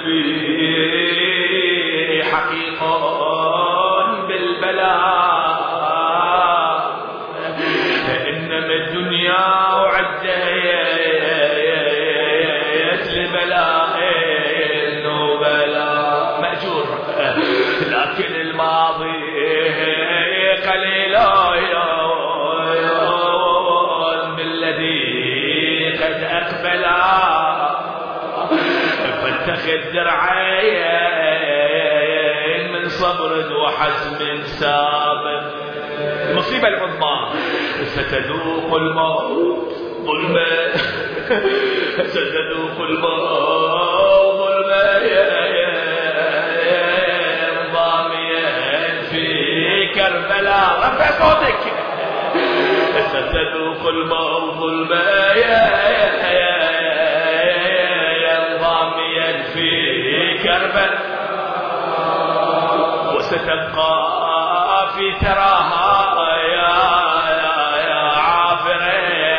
[0.06, 1.16] القلب
[2.32, 2.98] حقيقة
[4.28, 5.26] بالبلاء
[8.28, 10.24] انما الدنيا وعدت
[13.16, 13.96] لبلاء
[15.06, 16.86] وبلاء مأجور.
[17.90, 19.18] لكن الماضي
[20.66, 21.16] قليل
[24.36, 25.02] بالذي
[26.02, 26.84] قد أقبل.
[29.66, 30.82] فاتخذ درعين
[32.72, 35.42] من صبر وحزم سابق
[36.30, 37.16] المصيبة العظمى.
[37.84, 39.72] ستذوق الموت
[40.06, 40.72] ظلما
[42.06, 43.22] ستذوق الموت
[44.38, 44.84] ظلما
[47.72, 49.26] ضاميا في
[49.94, 50.70] كربلاء.
[50.78, 51.62] رفع صوتك.
[53.08, 55.06] ستذوق الموت ظلما
[59.56, 61.16] في كربلاء
[63.16, 63.96] وستبقى
[64.94, 65.96] في ثراها
[66.42, 66.76] يا
[67.42, 67.56] يا
[67.88, 68.80] يا عافر
[69.12, 69.36] يا